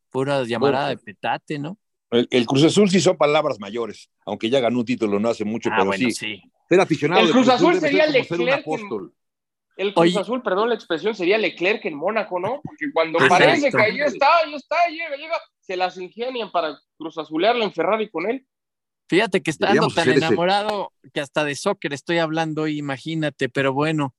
pura 0.09 0.43
llamarada 0.43 0.89
de 0.89 0.97
petate, 0.97 1.59
¿no? 1.59 1.77
El, 2.09 2.45
Cruz 2.45 2.65
Azul 2.65 2.89
sí 2.89 2.99
son 2.99 3.15
palabras 3.15 3.57
mayores, 3.57 4.09
aunque 4.25 4.49
ya 4.49 4.59
ganó 4.59 4.79
un 4.79 4.85
título 4.85 5.17
no 5.17 5.29
hace 5.29 5.45
mucho, 5.45 5.69
ah, 5.71 5.77
pero 5.79 5.93
sí. 5.93 6.11
sí. 6.11 6.41
Ser 6.67 6.81
aficionado. 6.81 7.25
El 7.25 7.31
Cruz, 7.31 7.47
Azul, 7.47 7.79
sería 7.79 8.05
Leclerc. 8.05 8.65
el 9.77 9.93
Cruz 9.93 10.17
Azul, 10.17 10.41
perdón 10.43 10.67
la 10.67 10.75
expresión, 10.75 11.15
sería 11.15 11.37
Leclerc 11.37 11.85
en 11.85 11.95
Mónaco, 11.95 12.37
¿no? 12.37 12.59
Porque 12.61 12.91
cuando 12.93 13.17
parece 13.29 13.71
que 13.71 13.81
ahí 13.81 14.01
está, 14.01 14.39
ahí 14.43 14.53
está, 14.53 14.75
llega, 14.89 15.15
llega, 15.15 15.37
se 15.61 15.77
las 15.77 15.97
ingenian 15.97 16.51
para 16.51 16.77
Cruz 17.01 17.17
Azulearlo 17.17 17.63
en 17.63 17.73
Ferrari 17.73 18.09
con 18.09 18.29
él. 18.29 18.45
Fíjate 19.09 19.41
que 19.41 19.51
está 19.51 19.73
tan 19.93 20.09
enamorado 20.09 20.93
que 21.11 21.19
hasta 21.19 21.43
de 21.43 21.55
soccer 21.55 21.93
estoy 21.93 22.19
hablando, 22.19 22.67
imagínate, 22.67 23.49
pero 23.49 23.73
bueno. 23.73 24.15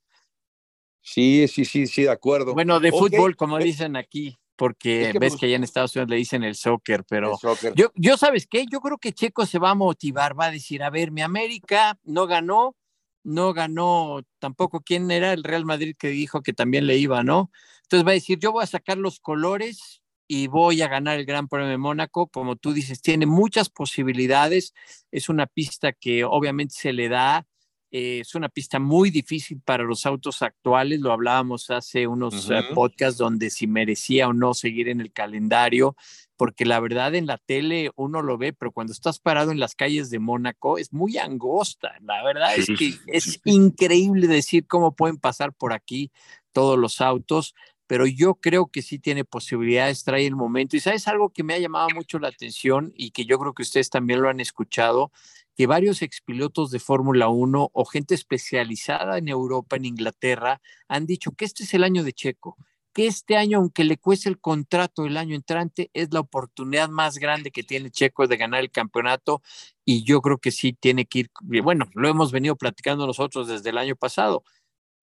Sí, 1.00 1.46
sí, 1.48 1.64
sí, 1.64 1.86
sí, 1.86 2.02
de 2.02 2.10
acuerdo. 2.10 2.54
Bueno, 2.54 2.78
de 2.80 2.90
fútbol, 2.90 3.36
como 3.36 3.58
dicen 3.58 3.96
aquí, 3.96 4.36
porque 4.56 5.14
ves 5.18 5.36
que 5.36 5.46
allá 5.46 5.56
en 5.56 5.64
Estados 5.64 5.94
Unidos 5.96 6.10
le 6.10 6.16
dicen 6.16 6.42
el 6.42 6.56
soccer, 6.56 7.04
pero 7.08 7.38
Yo, 7.74 7.90
yo, 7.94 8.16
¿sabes 8.16 8.46
qué? 8.46 8.66
Yo 8.70 8.80
creo 8.80 8.98
que 8.98 9.12
Checo 9.12 9.46
se 9.46 9.58
va 9.58 9.70
a 9.70 9.74
motivar, 9.74 10.38
va 10.38 10.46
a 10.46 10.50
decir, 10.50 10.82
a 10.82 10.90
ver, 10.90 11.10
mi 11.10 11.22
América 11.22 11.98
no 12.02 12.26
ganó, 12.26 12.76
no 13.24 13.54
ganó 13.54 14.22
tampoco 14.40 14.80
quién 14.80 15.10
era 15.10 15.32
el 15.32 15.44
Real 15.44 15.64
Madrid 15.64 15.96
que 15.98 16.08
dijo 16.08 16.42
que 16.42 16.52
también 16.52 16.86
le 16.86 16.98
iba, 16.98 17.22
¿no? 17.22 17.50
Entonces 17.84 18.06
va 18.06 18.10
a 18.10 18.14
decir, 18.14 18.38
yo 18.38 18.52
voy 18.52 18.64
a 18.64 18.66
sacar 18.66 18.98
los 18.98 19.20
colores 19.20 20.01
y 20.34 20.46
voy 20.46 20.80
a 20.80 20.88
ganar 20.88 21.18
el 21.18 21.26
Gran 21.26 21.46
Premio 21.46 21.68
de 21.68 21.76
Mónaco. 21.76 22.26
Como 22.26 22.56
tú 22.56 22.72
dices, 22.72 23.02
tiene 23.02 23.26
muchas 23.26 23.68
posibilidades. 23.68 24.72
Es 25.10 25.28
una 25.28 25.46
pista 25.46 25.92
que 25.92 26.24
obviamente 26.24 26.74
se 26.74 26.94
le 26.94 27.10
da. 27.10 27.46
Eh, 27.90 28.20
es 28.20 28.34
una 28.34 28.48
pista 28.48 28.78
muy 28.78 29.10
difícil 29.10 29.60
para 29.62 29.84
los 29.84 30.06
autos 30.06 30.40
actuales. 30.40 31.00
Lo 31.00 31.12
hablábamos 31.12 31.68
hace 31.68 32.06
unos 32.06 32.48
eh, 32.50 32.62
podcasts 32.74 33.18
donde 33.18 33.50
si 33.50 33.66
merecía 33.66 34.26
o 34.26 34.32
no 34.32 34.54
seguir 34.54 34.88
en 34.88 35.02
el 35.02 35.12
calendario, 35.12 35.96
porque 36.38 36.64
la 36.64 36.80
verdad 36.80 37.14
en 37.14 37.26
la 37.26 37.36
tele 37.36 37.90
uno 37.94 38.22
lo 38.22 38.38
ve, 38.38 38.54
pero 38.54 38.72
cuando 38.72 38.94
estás 38.94 39.18
parado 39.18 39.52
en 39.52 39.60
las 39.60 39.74
calles 39.74 40.08
de 40.08 40.18
Mónaco 40.18 40.78
es 40.78 40.94
muy 40.94 41.18
angosta. 41.18 41.92
La 42.00 42.24
verdad 42.24 42.56
es 42.56 42.68
que 42.68 42.94
es 43.06 43.38
increíble 43.44 44.28
decir 44.28 44.66
cómo 44.66 44.96
pueden 44.96 45.18
pasar 45.18 45.52
por 45.52 45.74
aquí 45.74 46.10
todos 46.52 46.78
los 46.78 47.02
autos 47.02 47.54
pero 47.92 48.06
yo 48.06 48.36
creo 48.36 48.68
que 48.68 48.80
sí 48.80 48.98
tiene 48.98 49.22
posibilidades, 49.22 50.02
trae 50.02 50.26
el 50.26 50.34
momento. 50.34 50.78
Y 50.78 50.80
sabes 50.80 51.06
algo 51.08 51.28
que 51.28 51.42
me 51.42 51.52
ha 51.52 51.58
llamado 51.58 51.88
mucho 51.94 52.18
la 52.18 52.28
atención 52.28 52.90
y 52.96 53.10
que 53.10 53.26
yo 53.26 53.38
creo 53.38 53.52
que 53.52 53.64
ustedes 53.64 53.90
también 53.90 54.22
lo 54.22 54.30
han 54.30 54.40
escuchado, 54.40 55.12
que 55.54 55.66
varios 55.66 56.00
expilotos 56.00 56.70
de 56.70 56.78
Fórmula 56.78 57.28
1 57.28 57.70
o 57.70 57.84
gente 57.84 58.14
especializada 58.14 59.18
en 59.18 59.28
Europa, 59.28 59.76
en 59.76 59.84
Inglaterra, 59.84 60.62
han 60.88 61.04
dicho 61.04 61.32
que 61.32 61.44
este 61.44 61.64
es 61.64 61.74
el 61.74 61.84
año 61.84 62.02
de 62.02 62.14
Checo, 62.14 62.56
que 62.94 63.06
este 63.06 63.36
año, 63.36 63.58
aunque 63.58 63.84
le 63.84 63.98
cueste 63.98 64.30
el 64.30 64.40
contrato 64.40 65.04
el 65.04 65.18
año 65.18 65.36
entrante, 65.36 65.90
es 65.92 66.14
la 66.14 66.20
oportunidad 66.20 66.88
más 66.88 67.18
grande 67.18 67.50
que 67.50 67.62
tiene 67.62 67.90
Checo 67.90 68.26
de 68.26 68.38
ganar 68.38 68.60
el 68.60 68.70
campeonato 68.70 69.42
y 69.84 70.02
yo 70.04 70.22
creo 70.22 70.38
que 70.38 70.50
sí 70.50 70.72
tiene 70.72 71.04
que 71.04 71.18
ir, 71.18 71.30
bueno, 71.62 71.90
lo 71.92 72.08
hemos 72.08 72.32
venido 72.32 72.56
platicando 72.56 73.06
nosotros 73.06 73.48
desde 73.48 73.68
el 73.68 73.76
año 73.76 73.96
pasado, 73.96 74.44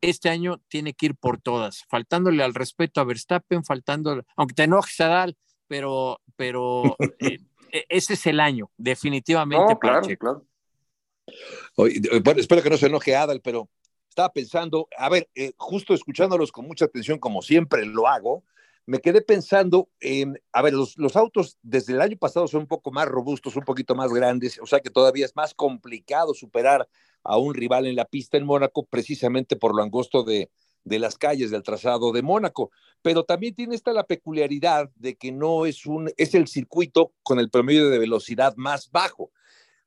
este 0.02 0.30
año 0.30 0.62
tiene 0.68 0.94
que 0.94 1.08
ir 1.08 1.16
por 1.16 1.42
todas, 1.42 1.86
faltándole 1.90 2.44
al 2.44 2.54
respeto 2.54 3.02
a 3.02 3.04
Verstappen, 3.04 3.64
faltando, 3.64 4.24
aunque 4.36 4.56
te 4.56 4.64
enojes 4.64 5.00
Adal, 5.02 5.38
pero, 5.68 6.22
pero 6.36 6.84
eh, 7.20 7.40
e, 7.72 7.86
ese 7.90 8.14
es 8.14 8.26
el 8.28 8.40
año, 8.40 8.72
definitivamente. 8.78 9.78
claro, 9.80 10.08
claro. 10.18 10.46
bueno, 11.76 12.40
espero 12.40 12.64
que 12.64 12.70
no 12.70 12.78
se 12.78 12.88
enoje 12.88 13.16
Adal, 13.16 13.42
pero 13.42 13.70
estaba 14.08 14.32
pensando, 14.34 14.88
a 14.98 15.10
ver, 15.10 15.30
eh, 15.36 15.54
justo 15.58 15.94
escuchándolos 15.94 16.52
con 16.52 16.66
mucha 16.66 16.86
atención, 16.86 17.20
como 17.20 17.42
siempre 17.42 17.86
lo 17.86 18.08
hago, 18.08 18.44
me 18.86 19.00
quedé 19.00 19.22
pensando 19.22 19.88
en, 20.00 20.42
a 20.52 20.64
ver, 20.64 20.74
los, 20.74 20.98
los, 20.98 21.16
autos 21.16 21.60
desde 21.62 21.94
el 21.94 22.02
año 22.02 22.18
pasado 22.18 22.48
son 22.48 22.62
un 22.62 22.68
poco 22.68 22.92
más 22.92 23.08
robustos, 23.08 23.56
un 23.56 23.64
poquito 23.64 23.94
más 23.94 24.12
grandes, 24.12 24.60
o 24.60 24.66
sea 24.66 24.80
que 24.80 24.90
todavía 24.90 25.26
es 25.26 25.36
más 25.36 25.54
complicado 25.54 26.34
superar 26.34 26.90
a 27.24 27.38
un 27.38 27.54
rival 27.54 27.88
en 27.88 27.96
la 27.96 28.06
pista 28.06 28.38
en 28.38 28.46
Mónaco, 28.46 28.86
precisamente 28.86 29.56
por 29.56 29.76
lo 29.76 29.84
angosto 29.84 30.24
de, 30.24 30.50
de 30.84 31.00
las 31.00 31.18
calles 31.18 31.52
del 31.52 31.64
trazado 31.64 32.12
de 32.12 32.22
Mónaco. 32.22 32.72
Pero 33.02 33.24
también 33.24 33.56
tiene 33.56 33.76
esta 33.76 33.94
la 33.94 34.06
peculiaridad 34.06 34.90
de 34.96 35.16
que 35.16 35.32
no 35.32 35.66
es 35.66 35.86
un, 35.86 36.12
es 36.18 36.36
el 36.36 36.48
circuito 36.48 37.14
con 37.24 37.40
el 37.40 37.50
promedio 37.50 37.90
de 37.90 38.00
velocidad 38.00 38.56
más 38.56 38.90
bajo. 38.92 39.32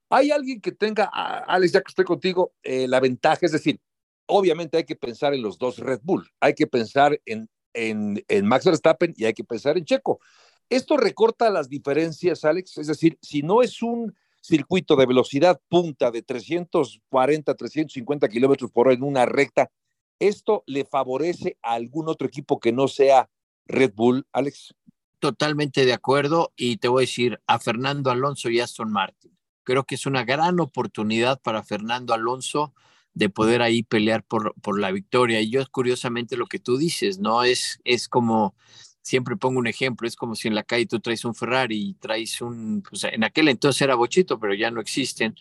¿Hay 0.09 0.31
alguien 0.31 0.61
que 0.61 0.73
tenga, 0.73 1.05
Alex, 1.05 1.73
ya 1.73 1.81
que 1.81 1.89
estoy 1.89 2.05
contigo, 2.05 2.53
eh, 2.63 2.87
la 2.87 3.01
ventaja? 3.01 3.47
Es 3.47 3.53
decir, 3.53 3.81
obviamente 4.27 4.77
hay 4.77 4.85
que 4.85 4.97
pensar 4.97 5.33
en 5.33 5.43
los 5.43 5.59
dos 5.59 5.79
Red 5.79 6.01
Bull, 6.03 6.29
hay 6.39 6.55
que 6.55 6.67
pensar 6.67 7.19
en, 7.25 7.49
en, 7.73 8.23
en 8.29 8.47
Max 8.47 8.67
Verstappen 8.67 9.15
y 9.17 9.25
hay 9.25 9.33
que 9.33 9.45
pensar 9.45 9.79
en 9.79 9.85
Checo. 9.85 10.21
Esto 10.69 10.97
recorta 10.97 11.51
las 11.51 11.69
diferencias, 11.69 12.45
Alex, 12.45 12.79
es 12.79 12.87
decir, 12.87 13.19
si 13.21 13.43
no 13.43 13.63
es 13.63 13.83
un 13.83 14.15
circuito 14.43 14.97
de 14.97 15.07
velocidad 15.07 15.61
punta 15.69 16.11
de 16.11 16.23
340, 16.23 17.55
350 17.55 18.29
kilómetros 18.29 18.71
por 18.71 18.89
hora 18.89 18.97
en 18.97 19.05
una 19.05 19.25
recta, 19.25 19.71
¿esto 20.19 20.65
le 20.67 20.85
favorece 20.85 21.57
a 21.63 21.73
algún 21.75 22.09
otro 22.09 22.27
equipo 22.27 22.61
que 22.61 22.73
no 22.73 22.89
sea 22.89 23.31
Red 23.67 23.93
Bull, 23.95 24.27
Alex? 24.33 24.75
Totalmente 25.21 25.87
de 25.87 25.93
acuerdo 25.93 26.53
y 26.57 26.79
te 26.79 26.89
voy 26.89 27.03
a 27.03 27.07
decir 27.07 27.41
a 27.47 27.61
Fernando 27.61 28.11
Alonso 28.11 28.51
y 28.51 28.61
Aston 28.61 28.91
Martin. 28.91 29.39
Creo 29.63 29.85
que 29.85 29.95
es 29.95 30.07
una 30.07 30.25
gran 30.25 30.59
oportunidad 30.59 31.41
para 31.41 31.63
Fernando 31.63 32.13
Alonso 32.13 32.75
de 33.15 33.29
poder 33.29 33.63
ahí 33.63 33.85
pelear 33.85 34.25
por, 34.25 34.55
por 34.61 34.81
la 34.81 34.91
victoria. 34.91 35.41
Y 35.41 35.51
yo 35.51 35.63
curiosamente 35.71 36.37
lo 36.37 36.47
que 36.47 36.59
tú 36.59 36.77
dices, 36.77 37.21
¿no? 37.21 37.45
Es, 37.45 37.81
es 37.85 38.09
como 38.09 38.57
siempre 39.03 39.37
pongo 39.37 39.59
un 39.59 39.67
ejemplo, 39.67 40.09
es 40.09 40.17
como 40.17 40.35
si 40.35 40.49
en 40.49 40.55
la 40.55 40.63
calle 40.63 40.87
tú 40.87 41.01
traes 41.01 41.25
un 41.25 41.35
Ferrari 41.35 41.91
y 41.91 41.95
traes 41.95 42.41
un, 42.41 42.83
pues 42.89 43.05
en 43.05 43.25
aquel 43.25 43.49
entonces 43.49 43.83
era 43.83 43.95
bochito, 43.97 44.39
pero 44.39 44.55
ya 44.55 44.71
no 44.71 44.81
existen, 44.81 45.35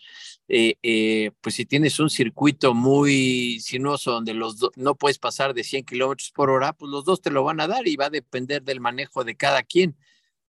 eh, 0.48 0.76
eh, 0.82 1.30
pues 1.40 1.54
si 1.54 1.64
tienes 1.64 1.98
un 2.00 2.10
circuito 2.10 2.74
muy 2.74 3.60
sinuoso 3.60 4.12
donde 4.12 4.34
los 4.34 4.56
no 4.76 4.96
puedes 4.96 5.18
pasar 5.18 5.54
de 5.54 5.64
100 5.64 5.84
kilómetros 5.84 6.32
por 6.32 6.50
hora, 6.50 6.72
pues 6.72 6.90
los 6.90 7.04
dos 7.04 7.22
te 7.22 7.30
lo 7.30 7.44
van 7.44 7.60
a 7.60 7.68
dar 7.68 7.86
y 7.86 7.96
va 7.96 8.06
a 8.06 8.10
depender 8.10 8.62
del 8.62 8.80
manejo 8.80 9.24
de 9.24 9.36
cada 9.36 9.62
quien. 9.62 9.96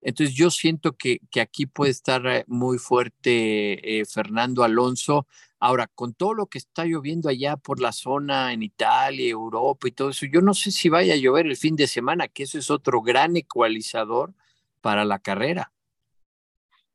Entonces 0.02 0.36
yo 0.36 0.50
siento 0.50 0.96
que, 0.98 1.20
que 1.30 1.42
aquí 1.42 1.66
puede 1.66 1.92
estar 1.92 2.26
eh, 2.28 2.46
muy 2.48 2.78
fuerte 2.78 4.04
Fernando 4.08 4.64
Alonso 4.64 5.28
Ahora, 5.62 5.88
con 5.88 6.14
todo 6.14 6.34
lo 6.34 6.46
que 6.48 6.58
está 6.58 6.86
lloviendo 6.86 7.28
allá 7.28 7.58
por 7.58 7.82
la 7.82 7.92
zona 7.92 8.54
en 8.54 8.64
Italia, 8.64 9.30
Europa 9.30 9.90
y 9.90 9.92
todo 9.92 10.10
eso, 10.10 10.26
yo 10.26 10.40
no 10.40 10.54
sé 10.54 10.72
si 10.72 10.88
vaya 10.88 11.16
a 11.16 11.18
llover 11.18 11.48
el 11.48 11.58
fin 11.58 11.76
de 11.76 11.88
semana, 11.88 12.30
que 12.30 12.44
eso 12.44 12.58
es 12.58 12.72
otro 12.72 13.02
gran 13.02 13.36
ecualizador 13.36 14.34
para 14.80 15.04
la 15.04 15.20
carrera. 15.20 15.74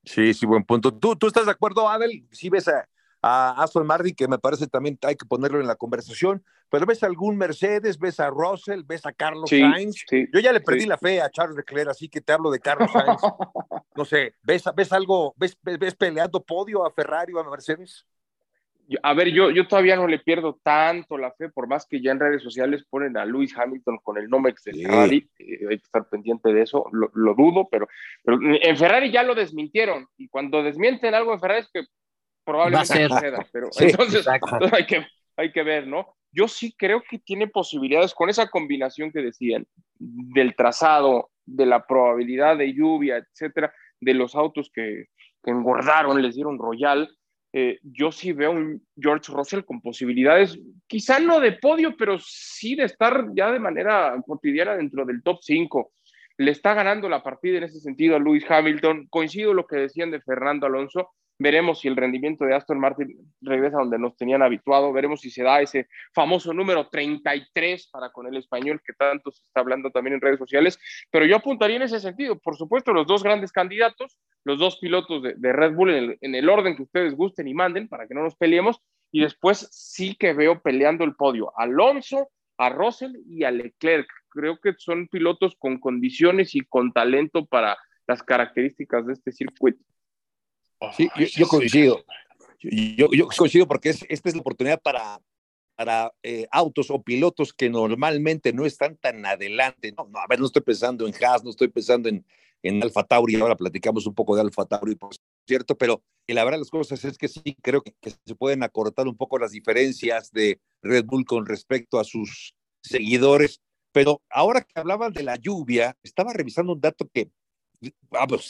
Sí, 0.03 0.33
sí, 0.33 0.47
buen 0.47 0.65
punto. 0.65 0.95
¿Tú, 0.95 1.15
tú 1.17 1.27
estás 1.27 1.45
de 1.45 1.53
acuerdo, 1.53 1.89
Abel? 1.89 2.27
¿Sí 2.31 2.49
ves 2.49 2.69
a, 2.69 2.89
a 3.27 3.63
Aston 3.63 3.87
Martin, 3.87 4.15
que 4.15 4.29
me 4.29 4.39
parece 4.39 4.67
también 4.67 4.99
hay 5.03 5.17
que 5.17 5.25
ponerlo 5.25 5.59
en 5.59 5.67
la 5.67 5.77
conversación, 5.77 6.45
pero 6.69 6.85
ves 6.85 7.03
algún 7.03 7.39
Mercedes, 7.39 7.99
ves 7.99 8.21
a 8.21 8.29
Russell, 8.29 8.83
ves 8.85 9.07
a 9.07 9.13
Carlos 9.13 9.49
Sainz. 9.49 10.05
Yo 10.11 10.41
ya 10.41 10.53
le 10.53 10.61
perdí 10.61 10.85
la 10.85 10.99
fe 10.99 11.23
a 11.23 11.31
Charles 11.31 11.57
Leclerc, 11.57 11.89
así 11.89 12.11
que 12.11 12.21
te 12.21 12.35
hablo 12.35 12.51
de 12.51 12.61
Carlos 12.61 12.93
Sainz. 12.93 13.23
no 13.97 14.05
sé, 14.05 14.35
¿ves, 14.43 14.65
ves 14.77 14.93
algo, 14.93 15.33
ves, 15.39 15.57
ves, 15.63 15.95
peleando 15.95 16.45
podio 16.45 16.85
a 16.85 16.91
Ferrari 16.91 17.33
o 17.33 17.39
a 17.39 17.51
Mercedes? 17.51 18.05
A 19.03 19.15
ver, 19.15 19.29
yo, 19.29 19.51
yo 19.51 19.67
todavía 19.67 19.97
no 19.97 20.07
le 20.07 20.19
pierdo 20.19 20.61
tanto 20.63 21.17
la 21.17 21.33
fe, 21.33 21.49
por 21.49 21.67
más 21.67 21.87
que 21.87 22.03
ya 22.03 22.13
en 22.13 22.21
redes 22.21 22.43
sociales 22.43 22.85
ponen 22.91 23.17
a 23.17 23.25
Lewis 23.25 23.57
Hamilton 23.57 24.01
con 24.03 24.19
el 24.19 24.29
Nomex 24.29 24.65
de 24.65 24.75
Ferrari, 24.75 25.31
eh, 25.39 25.61
hay 25.71 25.79
que 25.79 25.85
estar 25.85 26.07
pendiente 26.11 26.53
de 26.53 26.61
eso, 26.61 26.85
lo, 26.93 27.11
lo, 27.15 27.35
dudo, 27.35 27.67
pero, 27.71 27.89
pero 28.23 28.39
en 28.43 28.77
Ferrari 28.77 29.11
ya 29.11 29.23
lo 29.23 29.35
desmintieron, 29.35 30.07
y 30.19 30.29
cuando 30.29 30.63
desmienten 30.63 31.15
algo 31.15 31.33
en 31.33 31.41
Ferrari 31.41 31.61
es 31.61 31.71
que 31.73 31.87
probablemente 32.45 33.09
suceda, 33.09 33.47
pero 33.53 33.69
entonces, 33.79 34.27
hay, 34.73 34.87
que, 34.87 35.07
hay 35.37 35.53
que 35.53 35.63
ver, 35.63 35.87
¿no? 35.87 36.15
Yo 36.33 36.49
sí 36.49 36.75
creo 36.77 37.03
que 37.09 37.19
tiene 37.19 37.47
posibilidades 37.47 38.15
con 38.15 38.29
esa 38.29 38.49
combinación 38.49 39.13
que 39.13 39.23
decían 39.23 39.67
del 39.99 40.55
trazado, 40.57 41.31
de 41.47 41.67
la 41.67 41.87
probabilidad 41.87 42.57
de 42.57 42.73
lluvia, 42.75 43.19
etcétera, 43.19 43.73
de 44.01 44.15
los 44.15 44.35
autos 44.35 44.71
que, 44.73 45.07
que 45.43 45.51
engordaron, 45.51 46.21
les 46.21 46.35
dieron 46.35 46.59
royal. 46.59 47.09
Eh, 47.53 47.79
yo 47.83 48.11
sí 48.11 48.33
veo 48.33 48.51
un 48.51 48.85
George 48.97 49.31
Russell 49.33 49.63
con 49.63 49.81
posibilidades, 49.81 50.59
quizá 50.89 51.21
no 51.21 51.39
de 51.39 51.53
podio, 51.53 51.97
pero 51.97 52.19
sí 52.19 52.75
de 52.75 52.85
estar 52.85 53.27
ya 53.33 53.53
de 53.53 53.61
manera 53.61 54.21
cotidiana 54.27 54.77
dentro 54.77 55.05
del 55.05 55.23
top 55.23 55.39
5. 55.41 55.93
Le 56.39 56.51
está 56.51 56.75
ganando 56.75 57.09
la 57.09 57.23
partida 57.23 57.59
en 57.59 57.65
ese 57.65 57.79
sentido 57.79 58.17
a 58.17 58.19
Lewis 58.19 58.45
Hamilton. 58.49 59.07
Coincido 59.09 59.55
lo 59.55 59.67
que 59.69 59.77
decían 59.77 60.11
de 60.11 60.21
Fernando 60.21 60.67
Alonso. 60.67 61.11
Veremos 61.39 61.81
si 61.81 61.89
el 61.89 61.97
rendimiento 61.97 62.45
de 62.45 62.55
Aston 62.55 62.79
Martin 62.79 63.35
regresa 63.41 63.79
donde 63.79 63.99
nos 63.99 64.17
tenían 64.17 64.43
habituado. 64.43 64.93
Veremos 64.93 65.21
si 65.21 65.31
se 65.31 65.43
da 65.43 65.61
ese 65.61 65.89
famoso 66.13 66.55
número 66.55 66.89
33 66.89 67.89
para 67.89 68.11
con 68.11 68.27
el 68.27 68.37
español 68.37 68.81
que 68.85 68.93
tanto 68.93 69.33
se 69.33 69.43
está 69.45 69.61
hablando 69.61 69.91
también 69.91 70.15
en 70.15 70.21
redes 70.21 70.39
sociales. 70.39 70.79
Pero 71.11 71.27
yo 71.27 71.37
apuntaría 71.37 71.77
en 71.77 71.83
ese 71.83 71.99
sentido. 71.99 72.39
Por 72.39 72.57
supuesto, 72.57 72.93
los 72.93 73.07
dos 73.07 73.25
grandes 73.25 73.51
candidatos, 73.51 74.17
los 74.45 74.59
dos 74.59 74.79
pilotos 74.79 75.23
de, 75.23 75.53
Red 75.53 75.75
Bull 75.75 75.91
en 75.91 76.05
el, 76.05 76.19
en 76.21 76.35
el 76.37 76.49
orden 76.49 76.77
que 76.77 76.83
ustedes 76.83 77.15
gusten 77.15 77.49
y 77.49 77.55
manden 77.55 77.89
para 77.89 78.07
que 78.07 78.15
no 78.15 78.23
nos 78.23 78.37
peleemos. 78.37 78.81
Y 79.11 79.21
después 79.21 79.69
sí 79.73 80.17
que 80.17 80.35
veo 80.35 80.61
peleando 80.63 81.05
el 81.05 81.17
podio. 81.17 81.53
Alonso, 81.57 82.29
a 82.59 82.69
Russell 82.71 83.17
y 83.27 83.45
a 83.45 83.51
Leclerc. 83.51 84.09
Creo 84.29 84.59
que 84.61 84.75
son 84.79 85.09
pilotos 85.09 85.57
con 85.59 85.79
condiciones 85.79 86.55
y 86.55 86.61
con 86.61 86.93
talento 86.93 87.47
para 87.47 87.77
las 88.07 88.23
características 88.23 89.07
de 89.07 89.15
este 89.15 89.33
circuito. 89.33 89.83
Sí, 90.97 91.09
yo, 91.37 91.49
coincido. 91.49 92.05
Yo, 92.61 93.09
yo, 93.13 93.29
coincido 93.29 93.67
porque 93.67 93.91
es, 93.91 94.05
esta 94.09 94.29
es 94.29 94.35
la 94.35 94.41
oportunidad 94.41 94.81
para, 94.81 95.21
para 95.77 96.13
eh, 96.23 96.47
autos 96.51 96.91
o 96.91 97.03
pilotos 97.03 97.53
que 97.53 97.69
normalmente 97.69 98.53
no 98.53 98.65
están 98.65 98.97
tan 98.97 99.25
adelante. 99.27 99.93
No, 99.97 100.09
no, 100.11 100.19
a 100.19 100.27
ver, 100.29 100.41
no 100.41 100.47
estoy 100.47 100.63
pensando 100.63 101.07
en 101.07 101.15
Haas, 101.23 101.45
no 101.45 101.51
estoy 101.51 101.69
pensando 101.69 102.09
en, 102.09 102.25
en 102.63 102.83
Alfa 102.83 103.05
Tauri, 103.05 103.37
ahora 103.37 103.57
platicamos 103.57 104.07
un 104.07 104.15
poco 104.15 104.35
de 104.35 104.43
Alfa 104.43 104.65
Tauri, 104.65 104.95
por 104.95 105.11
cierto, 105.47 105.77
pero 105.77 106.03
la 106.27 106.45
verdad 106.45 106.59
las 106.59 106.71
cosas 106.71 107.05
es 107.05 107.19
que 107.19 107.29
sí, 107.29 107.57
creo 107.61 107.83
que, 107.83 107.95
que, 108.01 108.11
se 108.11 108.35
pueden 108.35 108.63
acortar 108.63 109.07
un 109.07 109.17
poco 109.17 109.39
las 109.39 109.53
diferencias 109.53 110.31
de 110.33 110.61
Red 110.83 111.05
Bull 111.05 111.27
con 111.27 111.45
respecto 111.45 112.01
a 112.01 112.05
sus 112.05 112.55
seguidores. 112.83 113.61
Pero 113.93 114.23
ahora 114.29 114.63
que 114.63 114.81
hablaban 114.81 115.13
de 115.13 115.23
la 115.23 115.37
lluvia, 115.37 115.97
estaba 116.03 116.33
revisando 116.33 116.73
un 116.73 116.81
dato 116.81 117.09
que 117.13 117.31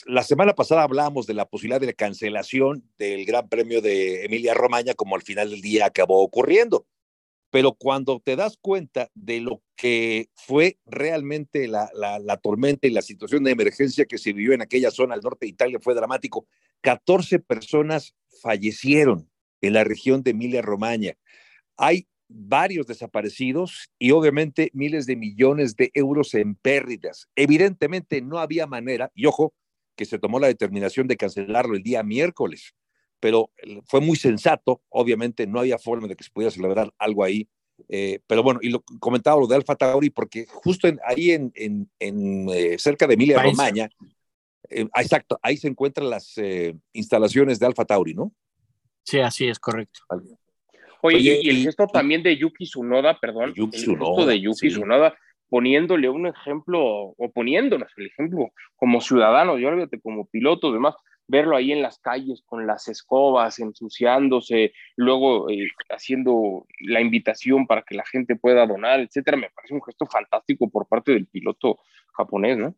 la 0.06 0.22
semana 0.22 0.54
pasada 0.54 0.82
hablábamos 0.82 1.26
de 1.26 1.34
la 1.34 1.46
posibilidad 1.46 1.80
de 1.80 1.86
la 1.86 1.92
cancelación 1.92 2.84
del 2.98 3.24
Gran 3.24 3.48
Premio 3.48 3.80
de 3.80 4.24
Emilia 4.24 4.54
Romagna, 4.54 4.94
como 4.94 5.16
al 5.16 5.22
final 5.22 5.50
del 5.50 5.60
día 5.60 5.86
acabó 5.86 6.22
ocurriendo. 6.22 6.86
Pero 7.50 7.72
cuando 7.72 8.20
te 8.20 8.36
das 8.36 8.58
cuenta 8.60 9.10
de 9.14 9.40
lo 9.40 9.62
que 9.76 10.28
fue 10.34 10.78
realmente 10.86 11.68
la, 11.68 11.90
la, 11.94 12.18
la, 12.18 12.36
tormenta 12.36 12.88
y 12.88 12.90
la 12.90 13.02
situación 13.02 13.44
de 13.44 13.52
emergencia 13.52 14.06
que 14.06 14.18
se 14.18 14.32
vivió 14.32 14.52
en 14.54 14.62
aquella 14.62 14.90
zona 14.90 15.14
al 15.14 15.20
norte 15.20 15.46
de 15.46 15.50
Italia 15.50 15.78
fue 15.80 15.94
dramático. 15.94 16.46
14 16.80 17.38
personas 17.38 18.14
fallecieron 18.42 19.30
en 19.60 19.72
la 19.72 19.84
región 19.84 20.22
de 20.22 20.32
Emilia 20.32 20.62
Romagna. 20.62 21.14
Hay 21.76 22.06
varios 22.34 22.86
desaparecidos 22.86 23.88
y 23.98 24.10
obviamente 24.10 24.70
miles 24.74 25.06
de 25.06 25.16
millones 25.16 25.76
de 25.76 25.90
euros 25.94 26.34
en 26.34 26.56
pérdidas. 26.56 27.28
Evidentemente 27.36 28.20
no 28.20 28.38
había 28.38 28.66
manera, 28.66 29.10
y 29.14 29.26
ojo, 29.26 29.54
que 29.96 30.04
se 30.04 30.18
tomó 30.18 30.40
la 30.40 30.48
determinación 30.48 31.06
de 31.06 31.16
cancelarlo 31.16 31.76
el 31.76 31.82
día 31.82 32.02
miércoles, 32.02 32.74
pero 33.20 33.50
fue 33.86 34.00
muy 34.00 34.16
sensato, 34.16 34.82
obviamente 34.88 35.46
no 35.46 35.60
había 35.60 35.78
forma 35.78 36.08
de 36.08 36.16
que 36.16 36.24
se 36.24 36.30
pudiera 36.30 36.50
celebrar 36.50 36.92
algo 36.98 37.22
ahí, 37.22 37.48
eh, 37.88 38.20
pero 38.26 38.42
bueno, 38.42 38.60
y 38.62 38.70
lo 38.70 38.82
comentaba 38.98 39.40
lo 39.40 39.46
de 39.46 39.56
Alfa 39.56 39.76
Tauri, 39.76 40.10
porque 40.10 40.46
justo 40.48 40.88
ahí 41.06 41.30
en, 41.30 41.52
en, 41.54 42.48
eh, 42.48 42.76
cerca 42.78 43.06
de 43.06 43.14
Emilia 43.14 43.42
Romagna, 43.42 43.88
eh, 44.68 44.86
exacto, 44.96 45.38
ahí 45.40 45.56
se 45.56 45.68
encuentran 45.68 46.10
las 46.10 46.34
instalaciones 46.92 47.58
de 47.58 47.66
Alfa 47.66 47.84
Tauri, 47.84 48.14
¿no? 48.14 48.32
Sí, 49.04 49.20
así 49.20 49.46
es, 49.46 49.58
correcto. 49.58 50.00
Oye, 51.06 51.40
y, 51.42 51.50
el 51.50 51.56
gesto 51.58 51.86
también 51.86 52.22
de 52.22 52.34
Yuki 52.34 52.64
Tsunoda, 52.64 53.20
perdón, 53.20 53.52
el 53.54 53.70
gesto 53.70 54.24
de 54.24 54.40
Yuki 54.40 54.68
Tsunoda, 54.68 55.14
poniéndole 55.50 56.08
un 56.08 56.26
ejemplo, 56.26 56.80
o 56.82 57.30
poniéndonos 57.30 57.92
el 57.98 58.06
ejemplo 58.06 58.48
como 58.74 59.02
ciudadanos, 59.02 59.60
yo 59.60 59.68
olvídate, 59.68 60.00
como 60.00 60.24
pilotos, 60.24 60.72
demás, 60.72 60.94
verlo 61.26 61.56
ahí 61.56 61.72
en 61.72 61.82
las 61.82 61.98
calles 61.98 62.42
con 62.46 62.66
las 62.66 62.88
escobas, 62.88 63.58
ensuciándose, 63.58 64.72
luego 64.96 65.50
eh, 65.50 65.68
haciendo 65.90 66.66
la 66.80 67.02
invitación 67.02 67.66
para 67.66 67.82
que 67.82 67.96
la 67.96 68.06
gente 68.06 68.34
pueda 68.36 68.66
donar, 68.66 69.00
etcétera, 69.00 69.36
me 69.36 69.50
parece 69.50 69.74
un 69.74 69.82
gesto 69.82 70.06
fantástico 70.06 70.70
por 70.70 70.88
parte 70.88 71.12
del 71.12 71.26
piloto 71.26 71.80
japonés, 72.16 72.56
¿no? 72.56 72.74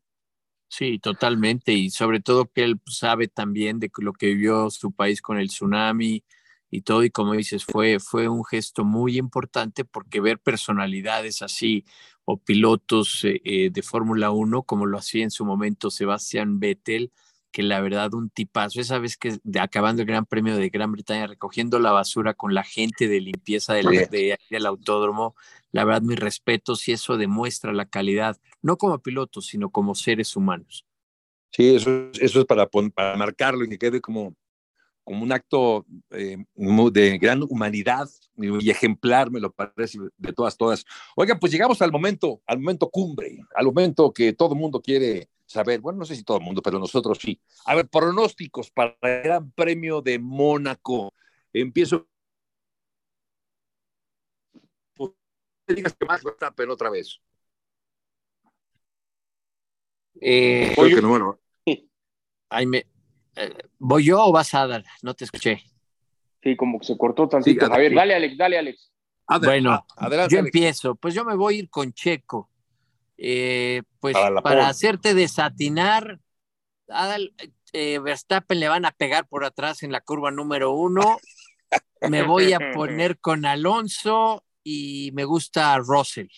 Sí, 0.69 0.99
totalmente, 0.99 1.73
y 1.73 1.91
sobre 1.91 2.19
todo 2.19 2.51
que 2.51 2.65
él 2.65 2.81
sabe 2.87 3.29
también 3.29 3.79
de 3.79 3.89
lo 3.99 4.13
que 4.13 4.27
vivió 4.27 4.69
su 4.71 4.93
país 4.93 5.23
con 5.23 5.39
el 5.39 5.47
tsunami, 5.47 6.25
y 6.71 6.83
todo, 6.83 7.05
y 7.05 7.11
como 7.11 7.35
dices, 7.35 7.65
fue, 7.65 7.99
fue 8.01 8.29
un 8.29 8.45
gesto 8.45 8.85
muy 8.85 9.19
importante 9.19 9.85
porque 9.85 10.21
ver 10.21 10.39
personalidades 10.39 11.43
así 11.43 11.85
o 12.25 12.39
pilotos 12.39 13.25
eh, 13.25 13.41
eh, 13.45 13.71
de 13.71 13.83
Fórmula 13.83 14.31
1, 14.31 14.63
como 14.65 14.87
lo 14.87 14.99
hacía 14.99 15.23
en 15.23 15.31
su 15.31 15.45
momento 15.45 15.91
Sebastián 15.91 16.59
Vettel, 16.59 17.13
que 17.53 17.63
la 17.63 17.81
verdad 17.81 18.13
un 18.13 18.29
tipazo, 18.29 18.81
esa 18.81 18.99
vez 18.99 19.17
que 19.17 19.39
acabando 19.59 20.03
el 20.03 20.09
Gran 20.09 20.27
Premio 20.27 20.57
de 20.57 20.69
Gran 20.69 20.93
Bretaña, 20.93 21.27
recogiendo 21.27 21.79
la 21.79 21.93
basura 21.93 22.35
con 22.35 22.53
la 22.53 22.65
gente 22.65 23.09
de 23.09 23.21
limpieza 23.21 23.73
del, 23.73 23.87
de, 24.11 24.39
del 24.51 24.67
autódromo, 24.67 25.35
la 25.71 25.85
verdad 25.85 26.03
mis 26.03 26.19
respetos 26.19 26.87
y 26.89 26.93
eso 26.93 27.17
demuestra 27.17 27.73
la 27.73 27.87
calidad, 27.87 28.37
no 28.61 28.77
como 28.77 28.99
pilotos, 28.99 29.47
sino 29.47 29.71
como 29.71 29.95
seres 29.95 30.37
humanos. 30.37 30.85
Sí, 31.51 31.77
eso, 31.77 32.11
eso 32.21 32.41
es 32.41 32.45
para, 32.45 32.67
para 32.67 33.17
marcarlo 33.17 33.65
y 33.65 33.69
que 33.71 33.79
quede 33.79 34.01
como, 34.03 34.35
como 35.07 35.23
un 35.23 35.31
acto 35.31 35.87
eh, 36.11 36.37
de 36.57 37.19
gran 37.19 37.45
humanidad 37.45 38.09
y 38.37 38.71
ejemplar, 38.71 39.31
me 39.31 39.39
lo 39.39 39.53
parece, 39.53 40.01
de 40.17 40.33
todas, 40.33 40.57
todas. 40.57 40.85
Oigan, 41.15 41.39
pues 41.39 41.53
llegamos 41.53 41.81
al 41.81 41.93
momento, 41.93 42.43
al 42.45 42.59
momento 42.59 42.91
cumbre, 42.91 43.39
al 43.55 43.67
momento 43.67 44.13
que 44.13 44.33
todo 44.33 44.55
el 44.55 44.59
mundo 44.59 44.83
quiere 44.83 45.29
saber. 45.47 45.79
Bueno, 45.79 46.01
no 46.01 46.05
sé 46.05 46.17
si 46.17 46.25
todo 46.25 46.39
el 46.39 46.43
mundo, 46.43 46.61
pero 46.61 46.81
nosotros 46.81 47.19
sí. 47.21 47.41
A 47.67 47.77
ver, 47.77 47.89
pronósticos 47.89 48.73
para 48.73 48.97
el 49.01 49.23
Gran 49.23 49.53
Premio 49.53 50.03
de 50.03 50.19
Mónaco. 50.19 51.15
Empiezo. 51.53 52.09
Pues, 54.97 55.13
digas 55.69 55.95
que 55.97 56.05
más 56.05 56.21
pero 56.57 56.73
otra 56.73 56.91
vez. 56.91 57.21
Eh, 60.21 60.73
Creo 60.75 60.97
que 60.97 61.03
no, 61.03 61.11
bueno. 61.11 61.39
Ay, 62.49 62.67
me, 62.67 62.87
¿Voy 63.79 64.05
yo 64.05 64.25
o 64.25 64.33
vas 64.33 64.55
a 64.55 64.67
dar? 64.67 64.85
No 65.03 65.15
te 65.15 65.25
escuché. 65.25 65.63
Sí, 66.43 66.57
como 66.57 66.79
que 66.79 66.87
se 66.87 66.97
cortó 66.97 67.29
tantito. 67.29 67.67
a 67.67 67.77
ver, 67.77 67.95
dale, 67.95 68.15
Alex, 68.15 68.37
dale, 68.37 68.59
Alex. 68.59 68.93
bueno, 69.43 69.85
adelante, 69.97 70.35
yo 70.35 70.39
empiezo. 70.39 70.95
Pues 70.95 71.15
yo 71.15 71.25
me 71.25 71.35
voy 71.35 71.57
a 71.57 71.59
ir 71.59 71.71
con 71.71 71.93
Checo. 71.93 72.51
Eh, 73.19 73.83
pues 73.99 74.15
para, 74.43 74.69
hacerte 74.69 75.15
desatinar, 75.15 76.21
eh, 77.73 77.99
Verstappen 77.99 78.61
le 78.61 78.69
van 78.69 78.85
a 78.85 78.93
pegar 78.93 79.27
por 79.27 79.45
atrás 79.45 79.83
en 79.83 79.91
la 79.91 80.01
curva 80.01 80.31
número 80.31 80.73
uno. 80.73 81.19
me 82.09 82.23
voy 82.23 82.53
a 82.53 82.73
poner 82.73 83.19
con 83.21 83.45
Alonso 83.45 84.45
y 84.63 85.11
me 85.15 85.25
gusta 85.25 85.77
Russell. 85.79 86.29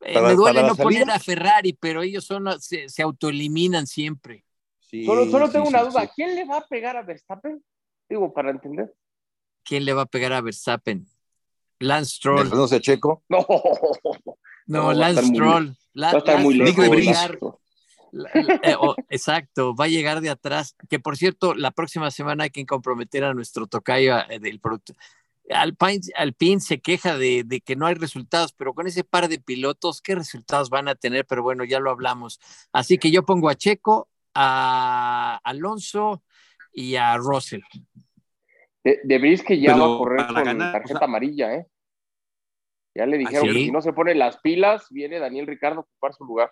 Eh, 0.00 0.20
me 0.20 0.34
duele 0.34 0.62
no 0.62 0.74
poner 0.74 1.10
a 1.10 1.18
Ferrari, 1.18 1.74
pero 1.74 2.02
ellos 2.02 2.24
son, 2.24 2.60
se, 2.60 2.88
se 2.88 3.02
autoeliminan 3.02 3.86
siempre 3.86 4.44
solo, 5.04 5.50
tengo 5.50 5.68
una 5.68 5.82
duda. 5.82 6.10
¿Quién 6.14 6.34
le 6.34 6.44
va 6.44 6.58
a 6.58 6.66
pegar 6.66 6.96
a 6.96 7.02
Verstappen? 7.02 7.62
Digo, 8.08 8.32
para 8.32 8.50
entender. 8.50 8.92
¿Quién 9.64 9.84
le 9.84 9.92
va 9.92 10.02
a 10.02 10.06
pegar 10.06 10.32
a 10.32 10.40
Verstappen? 10.40 11.06
Lance 11.78 12.16
Stroll. 12.16 12.50
¿No 12.50 12.68
sé, 12.68 12.80
Checo? 12.80 13.22
No. 13.28 13.46
No, 14.66 14.92
Lance 14.92 15.24
Stroll. 15.24 15.76
Va 16.00 16.10
a 16.10 16.18
estar 16.18 16.40
muy 16.40 16.54
lejos. 16.54 16.86
Eh, 18.62 18.76
exacto, 19.08 19.74
va 19.74 19.84
a 19.84 19.88
llegar 19.88 20.20
de 20.20 20.30
atrás. 20.30 20.76
Que 20.88 20.98
por 20.98 21.16
cierto, 21.16 21.54
la 21.54 21.70
próxima 21.70 22.10
semana 22.10 22.44
hay 22.44 22.50
que 22.50 22.66
comprometer 22.66 23.24
a 23.24 23.34
nuestro 23.34 23.66
tocayo 23.66 24.18
eh, 24.28 24.38
del 24.38 24.60
producto. 24.60 24.94
Alpine, 25.48 26.00
Alpine 26.16 26.60
se 26.60 26.80
queja 26.80 27.18
de, 27.18 27.42
de, 27.44 27.60
que 27.60 27.74
no 27.74 27.86
hay 27.86 27.94
resultados, 27.94 28.52
pero 28.52 28.74
con 28.74 28.86
ese 28.86 29.02
par 29.02 29.28
de 29.28 29.40
pilotos, 29.40 30.00
¿qué 30.00 30.14
resultados 30.14 30.70
van 30.70 30.86
a 30.86 30.94
tener? 30.94 31.26
Pero 31.26 31.42
bueno, 31.42 31.64
ya 31.64 31.80
lo 31.80 31.90
hablamos. 31.90 32.40
Así 32.72 32.98
que 32.98 33.10
yo 33.10 33.24
pongo 33.24 33.48
a 33.48 33.56
Checo, 33.56 34.08
a 34.34 35.40
Alonso 35.44 36.22
y 36.72 36.96
a 36.96 37.16
Russell. 37.16 37.62
De, 38.82 39.00
de 39.04 39.42
que 39.46 39.60
ya 39.60 39.76
va 39.76 39.84
a 39.84 39.98
correr 39.98 40.26
con 40.26 40.58
tarjeta 40.58 41.04
amarilla, 41.04 41.54
¿eh? 41.54 41.66
Ya 42.94 43.06
le 43.06 43.18
dijeron 43.18 43.46
que 43.46 43.54
si 43.54 43.70
no 43.70 43.82
se 43.82 43.92
pone 43.92 44.14
las 44.14 44.38
pilas, 44.38 44.86
viene 44.90 45.18
Daniel 45.18 45.46
Ricardo 45.46 45.80
a 45.80 45.82
ocupar 45.82 46.12
su 46.14 46.24
lugar. 46.24 46.50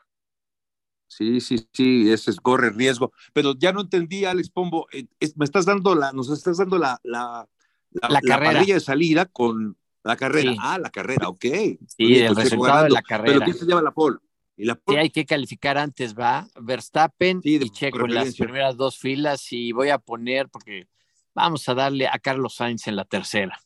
Sí, 1.08 1.40
sí, 1.40 1.66
sí, 1.72 2.10
ese 2.12 2.30
es, 2.30 2.40
corre 2.40 2.70
riesgo. 2.70 3.12
Pero 3.32 3.54
ya 3.58 3.72
no 3.72 3.80
entendí, 3.80 4.24
Alex 4.24 4.50
Pombo, 4.50 4.86
eh, 4.92 5.06
me 5.36 5.44
estás 5.46 5.64
dando 5.64 5.94
la, 5.94 6.12
nos 6.12 6.30
estás 6.30 6.58
dando 6.58 6.78
la, 6.78 7.00
la, 7.02 7.48
la, 7.90 8.20
parrilla 8.38 8.74
de 8.74 8.80
salida 8.80 9.24
con 9.26 9.76
la 10.04 10.16
carrera. 10.16 10.52
Ah, 10.60 10.78
la 10.78 10.90
carrera, 10.90 11.28
ok. 11.28 11.44
Sí, 11.86 12.18
el 12.18 12.34
pues 12.34 12.44
resultado 12.44 12.84
de 12.84 12.90
la 12.90 13.02
carrera. 13.02 13.32
Pero 13.32 13.44
¿quién 13.44 13.56
se 13.56 13.64
lleva 13.64 13.82
la 13.82 13.92
pole? 13.92 14.18
¿Y 14.58 14.64
la? 14.64 14.78
Sí, 14.86 14.96
hay 14.96 15.10
que 15.10 15.24
calificar 15.24 15.78
antes, 15.78 16.18
va. 16.18 16.48
Verstappen 16.60 17.40
y 17.44 17.70
Checo 17.70 18.04
en 18.04 18.14
las 18.14 18.36
primeras 18.36 18.76
dos 18.76 18.98
filas 18.98 19.52
y 19.52 19.70
voy 19.70 19.90
a 19.90 19.98
poner, 19.98 20.48
porque 20.48 20.88
vamos 21.32 21.68
a 21.68 21.74
darle 21.74 22.08
a 22.08 22.18
Carlos 22.18 22.56
Sainz 22.56 22.88
en 22.88 22.96
la 22.96 23.04
tercera. 23.04 23.58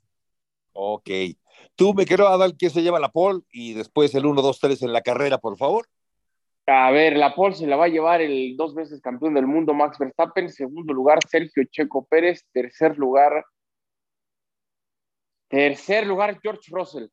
Ok. 0.72 1.08
Tú 1.74 1.94
me 1.94 2.04
quiero 2.04 2.36
dar 2.36 2.54
quién 2.56 2.70
se 2.70 2.82
lleva 2.82 3.00
la 3.00 3.10
pole 3.10 3.40
y 3.50 3.72
después 3.72 4.14
el 4.14 4.26
1, 4.26 4.42
2, 4.42 4.60
3 4.60 4.82
en 4.82 4.92
la 4.92 5.00
carrera, 5.00 5.38
por 5.38 5.56
favor. 5.56 5.88
A 6.66 6.90
ver, 6.90 7.16
la 7.16 7.34
pole 7.34 7.54
se 7.54 7.66
la 7.66 7.76
va 7.76 7.86
a 7.86 7.88
llevar 7.88 8.20
el 8.20 8.54
dos 8.56 8.74
veces 8.74 9.00
campeón 9.00 9.34
del 9.34 9.46
mundo 9.46 9.72
Max 9.72 9.98
Verstappen, 9.98 10.50
segundo 10.50 10.92
lugar 10.92 11.18
Sergio 11.26 11.64
Checo 11.64 12.04
Pérez, 12.04 12.46
tercer 12.52 12.98
lugar 12.98 13.44
tercer 15.48 16.06
lugar 16.06 16.38
George 16.42 16.70
Russell. 16.70 17.08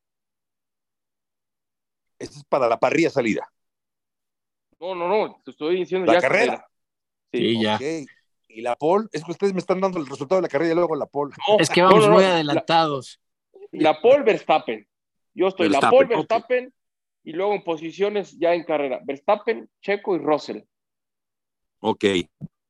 Esta 2.20 2.39
es 2.39 2.44
para 2.44 2.68
la 2.68 2.78
parrilla 2.78 3.10
salida. 3.10 3.50
No, 4.80 4.96
no, 4.96 5.08
no, 5.08 5.42
te 5.44 5.52
estoy 5.52 5.78
diciendo 5.78 6.12
la 6.12 6.22
carrera. 6.22 6.68
Sí, 7.32 7.62
ya. 7.62 7.80
Y 8.48 8.62
la 8.62 8.76
pole, 8.76 9.08
es 9.12 9.24
que 9.24 9.32
ustedes 9.32 9.54
me 9.54 9.60
están 9.60 9.80
dando 9.80 10.00
el 10.00 10.08
resultado 10.08 10.42
de 10.42 10.48
la 10.48 10.50
carrera 10.50 10.72
y 10.72 10.76
luego 10.76 10.96
la 10.96 11.06
pole. 11.06 11.36
es 11.60 11.70
que 11.70 11.82
vamos 11.82 12.10
muy 12.10 12.24
adelantados. 12.24 13.20
La, 13.72 14.02
pole 14.02 14.24
Verstappen. 14.24 14.88
Yo 15.34 15.48
estoy 15.48 15.70
la 15.70 15.89
pole 15.89 16.08
Verstappen 16.08 16.74
y 17.24 17.34
luego 17.34 17.54
en 17.54 17.63
posiciones 17.63 18.38
ya 18.39 18.54
en 18.54 18.63
carrera. 18.63 19.00
Verstappen, 19.04 19.70
Checo 19.82 20.15
y 20.15 20.20
Russell. 20.20 20.62
Ok. 21.80 22.06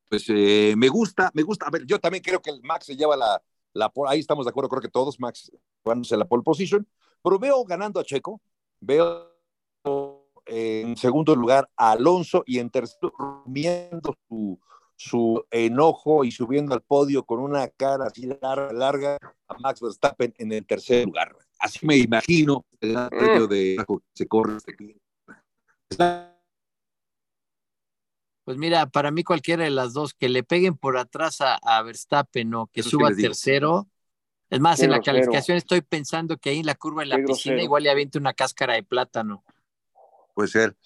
Pues 0.09 0.25
eh, 0.29 0.73
me 0.75 0.89
gusta, 0.89 1.31
me 1.33 1.43
gusta. 1.43 1.67
A 1.67 1.69
ver, 1.69 1.85
yo 1.85 1.99
también 1.99 2.23
creo 2.23 2.41
que 2.41 2.49
el 2.49 2.61
Max 2.63 2.87
se 2.87 2.97
lleva 2.97 3.15
la, 3.15 3.41
la 3.73 3.91
ahí 4.07 4.19
estamos 4.19 4.45
de 4.45 4.49
acuerdo, 4.49 4.69
creo 4.69 4.81
que 4.81 4.89
todos, 4.89 5.19
Max, 5.19 5.51
jugándose 5.83 6.17
la 6.17 6.25
pole 6.25 6.43
position, 6.43 6.85
pero 7.23 7.37
veo 7.37 7.63
ganando 7.63 7.99
a 7.99 8.03
Checo, 8.03 8.41
veo 8.79 9.28
en 10.49 10.97
segundo 10.97 11.35
lugar 11.35 11.69
a 11.77 11.91
Alonso 11.91 12.43
y 12.45 12.59
en 12.59 12.69
tercero 12.69 13.13
rumiendo 13.17 14.15
su, 14.27 14.59
su 14.95 15.45
enojo 15.49 16.25
y 16.25 16.31
subiendo 16.31 16.73
al 16.73 16.81
podio 16.81 17.23
con 17.23 17.39
una 17.39 17.67
cara 17.69 18.07
así 18.07 18.27
larga, 18.41 18.73
larga 18.73 19.17
a 19.47 19.57
Max 19.59 19.79
Verstappen 19.79 20.33
en 20.37 20.51
el 20.51 20.65
tercer 20.65 21.05
lugar. 21.05 21.35
Así 21.59 21.85
me 21.85 21.97
imagino 21.97 22.65
el 22.81 22.97
año 22.97 23.45
mm. 23.45 23.47
de 23.47 23.85
se 24.13 24.27
corre 24.27 24.57
este 24.57 24.75
Pues 28.43 28.57
mira, 28.57 28.87
para 28.87 29.11
mí 29.11 29.23
cualquiera 29.23 29.63
de 29.63 29.69
las 29.69 29.93
dos, 29.93 30.13
que 30.13 30.27
le 30.27 30.43
peguen 30.43 30.75
por 30.75 30.97
atrás 30.97 31.37
a, 31.39 31.81
Verstappen 31.83 32.53
o 32.55 32.67
que 32.67 32.83
suba 32.83 33.09
tercero. 33.13 33.87
Es 34.49 34.59
más, 34.59 34.81
en 34.81 34.91
la 34.91 34.99
calificación 34.99 35.57
estoy 35.57 35.81
pensando 35.81 36.37
que 36.37 36.49
ahí 36.49 36.59
en 36.59 36.65
la 36.65 36.75
curva 36.75 37.03
en 37.03 37.09
la 37.09 37.17
piscina 37.17 37.61
igual 37.61 37.83
le 37.83 37.91
aviente 37.91 38.17
una 38.17 38.33
cáscara 38.33 38.73
de 38.73 38.83
plátano. 38.83 39.45
Puede 40.39 40.51
ser. 40.51 40.77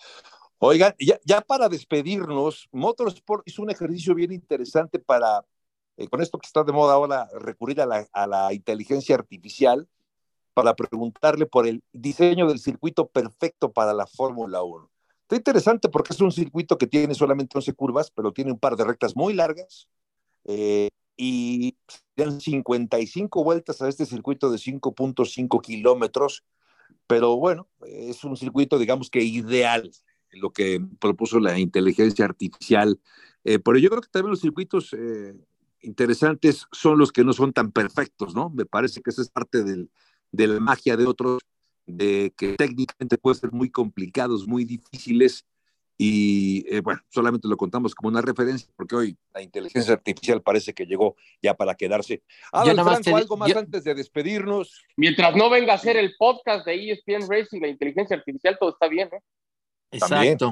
Oigan, 0.57 0.95
ya, 0.97 1.41
para 1.41 1.69
despedirnos, 1.69 2.67
Motorsport 2.71 3.47
hizo 3.47 3.61
un 3.61 3.69
ejercicio 3.69 4.15
bien 4.15 4.31
interesante 4.31 4.97
para, 4.97 5.45
eh, 5.95 6.07
con 6.07 6.23
esto 6.23 6.39
que 6.39 6.47
está 6.47 6.63
de 6.63 6.71
moda 6.71 6.95
ahora, 6.95 7.29
recurrir 7.39 7.79
a 7.79 7.85
la, 7.85 8.07
a 8.13 8.25
la 8.25 8.51
inteligencia 8.51 9.13
artificial 9.13 9.87
para 10.55 10.75
preguntarle 10.75 11.45
por 11.45 11.67
el 11.67 11.83
diseño 11.93 12.47
del 12.47 12.57
circuito 12.57 13.07
perfecto 13.07 13.71
para 13.71 13.93
la 13.93 14.07
Fórmula 14.07 14.63
1. 14.63 14.89
Está 15.21 15.35
interesante 15.35 15.87
porque 15.87 16.13
es 16.13 16.21
un 16.21 16.31
circuito 16.31 16.79
que 16.79 16.87
tiene 16.87 17.13
solamente 17.13 17.55
11 17.55 17.73
curvas, 17.73 18.09
pero 18.09 18.33
tiene 18.33 18.51
un 18.51 18.57
par 18.57 18.75
de 18.75 18.85
rectas 18.85 19.15
muy 19.15 19.35
largas 19.35 19.87
eh, 20.45 20.89
y 21.15 21.77
dan 22.15 22.41
55 22.41 23.43
vueltas 23.43 23.83
a 23.83 23.87
este 23.87 24.07
circuito 24.07 24.49
de 24.49 24.57
5.5 24.57 25.61
kilómetros, 25.61 26.43
pero 27.07 27.37
bueno, 27.37 27.67
es 27.85 28.23
un 28.23 28.35
circuito, 28.37 28.79
digamos 28.79 29.09
que 29.09 29.21
ideal, 29.21 29.91
lo 30.31 30.51
que 30.51 30.81
propuso 30.99 31.39
la 31.39 31.59
inteligencia 31.59 32.25
artificial. 32.25 32.99
Eh, 33.43 33.59
pero 33.59 33.77
yo 33.77 33.89
creo 33.89 34.01
que 34.01 34.09
también 34.09 34.31
los 34.31 34.41
circuitos 34.41 34.93
eh, 34.93 35.35
interesantes 35.81 36.65
son 36.71 36.97
los 36.97 37.11
que 37.11 37.23
no 37.23 37.33
son 37.33 37.53
tan 37.53 37.71
perfectos, 37.71 38.33
¿no? 38.33 38.49
Me 38.49 38.65
parece 38.65 39.01
que 39.01 39.09
esa 39.09 39.21
es 39.21 39.29
parte 39.29 39.63
del, 39.63 39.89
de 40.31 40.47
la 40.47 40.59
magia 40.59 40.97
de 40.97 41.05
otros, 41.05 41.41
de 41.85 42.33
que 42.37 42.55
técnicamente 42.55 43.17
pueden 43.17 43.39
ser 43.39 43.51
muy 43.51 43.69
complicados, 43.69 44.47
muy 44.47 44.65
difíciles, 44.65 45.45
y 46.05 46.65
eh, 46.67 46.81
bueno, 46.81 46.99
solamente 47.07 47.47
lo 47.47 47.55
contamos 47.55 47.95
como 47.95 48.09
una 48.09 48.21
referencia, 48.21 48.67
porque 48.75 48.93
hoy 48.93 49.17
la 49.33 49.41
inteligencia 49.41 49.93
artificial 49.93 50.41
parece 50.41 50.73
que 50.73 50.85
llegó 50.85 51.15
ya 51.41 51.53
para 51.53 51.75
quedarse. 51.75 52.23
Adal 52.51 52.75
Franco, 52.83 53.15
algo 53.15 53.37
más 53.37 53.55
antes 53.55 53.85
de 53.85 53.95
despedirnos. 53.95 54.83
Mientras 54.97 55.33
no 55.33 55.49
venga 55.49 55.75
a 55.75 55.77
ser 55.77 55.95
el 55.95 56.13
podcast 56.17 56.65
de 56.65 56.91
ESPN 56.91 57.29
Racing, 57.29 57.61
la 57.61 57.69
inteligencia 57.69 58.17
artificial, 58.17 58.57
todo 58.59 58.71
está 58.71 58.89
bien, 58.89 59.07
¿eh? 59.13 59.19
Exacto. 59.91 60.51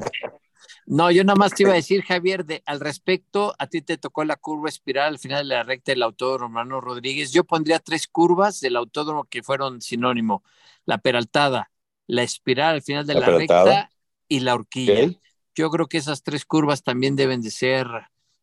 No, 0.86 1.12
yo 1.12 1.26
nada 1.26 1.36
más 1.36 1.54
te 1.54 1.64
iba 1.64 1.74
a 1.74 1.76
decir, 1.76 2.02
Javier, 2.02 2.46
de, 2.46 2.64
al 2.66 2.80
respecto, 2.80 3.54
a 3.60 3.68
ti 3.68 3.82
te 3.82 3.98
tocó 3.98 4.24
la 4.24 4.38
curva 4.38 4.70
espiral 4.70 5.08
al 5.08 5.20
final 5.20 5.50
de 5.50 5.56
la 5.56 5.64
recta 5.64 5.92
del 5.92 6.04
autódromo 6.04 6.48
Romano 6.48 6.80
Rodríguez. 6.80 7.34
Yo 7.34 7.44
pondría 7.44 7.80
tres 7.80 8.08
curvas 8.08 8.62
del 8.62 8.78
autódromo 8.78 9.26
que 9.26 9.44
fueron 9.44 9.82
sinónimo: 9.82 10.46
la 10.86 11.00
peraltada, 11.00 11.72
la 12.08 12.24
espiral 12.24 12.76
al 12.76 12.82
final 12.84 13.06
de 13.06 13.16
la, 13.16 13.26
recta 13.26 13.90
y 14.30 14.40
la 14.40 14.54
horquilla. 14.54 15.12
Yo 15.56 15.70
creo 15.70 15.88
que 15.88 15.98
esas 15.98 16.24
tres 16.24 16.46
curvas 16.46 16.84
también 16.84 17.16
deben 17.16 17.42
de 17.42 17.52
ser, 17.52 17.88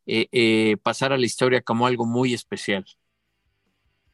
eh, 0.06 0.28
eh, 0.32 0.76
pasar 0.82 1.12
a 1.12 1.18
la 1.18 1.26
historia 1.26 1.62
como 1.62 1.86
algo 1.86 2.06
muy 2.06 2.34
especial. 2.34 2.84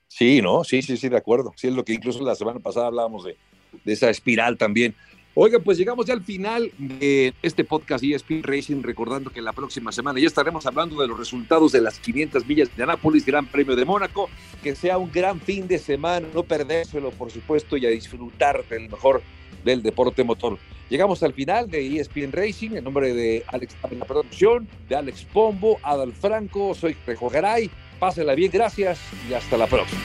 Sí, 0.08 0.40
¿no? 0.40 0.62
Sí, 0.64 0.82
sí, 0.82 0.96
sí, 0.96 1.08
de 1.08 1.16
acuerdo. 1.16 1.52
Sí, 1.56 1.68
es 1.68 1.74
lo 1.74 1.84
que 1.84 1.92
incluso 1.92 2.22
la 2.24 2.36
semana 2.36 2.60
pasada 2.60 2.86
hablábamos 2.86 3.24
de, 3.24 3.36
de 3.84 3.92
esa 3.92 4.10
espiral 4.10 4.56
también. 4.56 4.94
Oiga, 5.36 5.58
pues 5.58 5.76
llegamos 5.76 6.06
ya 6.06 6.14
al 6.14 6.22
final 6.22 6.70
de 6.78 7.34
este 7.42 7.64
podcast 7.64 8.04
ESPN 8.04 8.44
Racing, 8.44 8.82
recordando 8.84 9.30
que 9.30 9.42
la 9.42 9.52
próxima 9.52 9.90
semana 9.90 10.20
ya 10.20 10.28
estaremos 10.28 10.64
hablando 10.64 11.00
de 11.02 11.08
los 11.08 11.18
resultados 11.18 11.72
de 11.72 11.80
las 11.80 11.98
500 11.98 12.46
millas 12.46 12.76
de 12.76 12.84
Anápolis, 12.84 13.26
Gran 13.26 13.46
Premio 13.46 13.74
de 13.74 13.84
Mónaco. 13.84 14.30
Que 14.62 14.76
sea 14.76 14.96
un 14.96 15.10
gran 15.10 15.40
fin 15.40 15.66
de 15.66 15.78
semana, 15.78 16.28
no 16.32 16.44
perdérselo, 16.44 17.10
por 17.10 17.32
supuesto, 17.32 17.76
y 17.76 17.84
a 17.84 17.88
disfrutar 17.88 18.64
del 18.68 18.88
mejor 18.88 19.22
del 19.64 19.82
deporte 19.82 20.22
motor. 20.22 20.56
Llegamos 20.88 21.20
al 21.24 21.32
final 21.32 21.68
de 21.68 21.98
ESPN 21.98 22.30
Racing, 22.30 22.76
en 22.76 22.84
nombre 22.84 23.12
de 23.12 23.42
Alex 23.48 23.74
en 23.90 23.98
la 23.98 24.04
producción, 24.04 24.68
de 24.88 24.94
Alex 24.94 25.26
Pombo, 25.32 25.80
Adal 25.82 26.12
Franco, 26.12 26.76
soy 26.76 26.96
Rejo 27.04 27.28
Garay. 27.28 27.68
Pásela 27.98 28.36
bien, 28.36 28.52
gracias 28.52 29.00
y 29.28 29.34
hasta 29.34 29.56
la 29.56 29.66
próxima. 29.66 30.02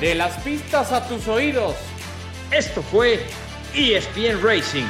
De 0.00 0.14
las 0.14 0.34
pistas 0.42 0.92
a 0.92 1.06
tus 1.06 1.28
oídos. 1.28 1.76
Esto 2.50 2.82
fue 2.82 3.20
ESPN 3.74 4.42
Racing. 4.42 4.86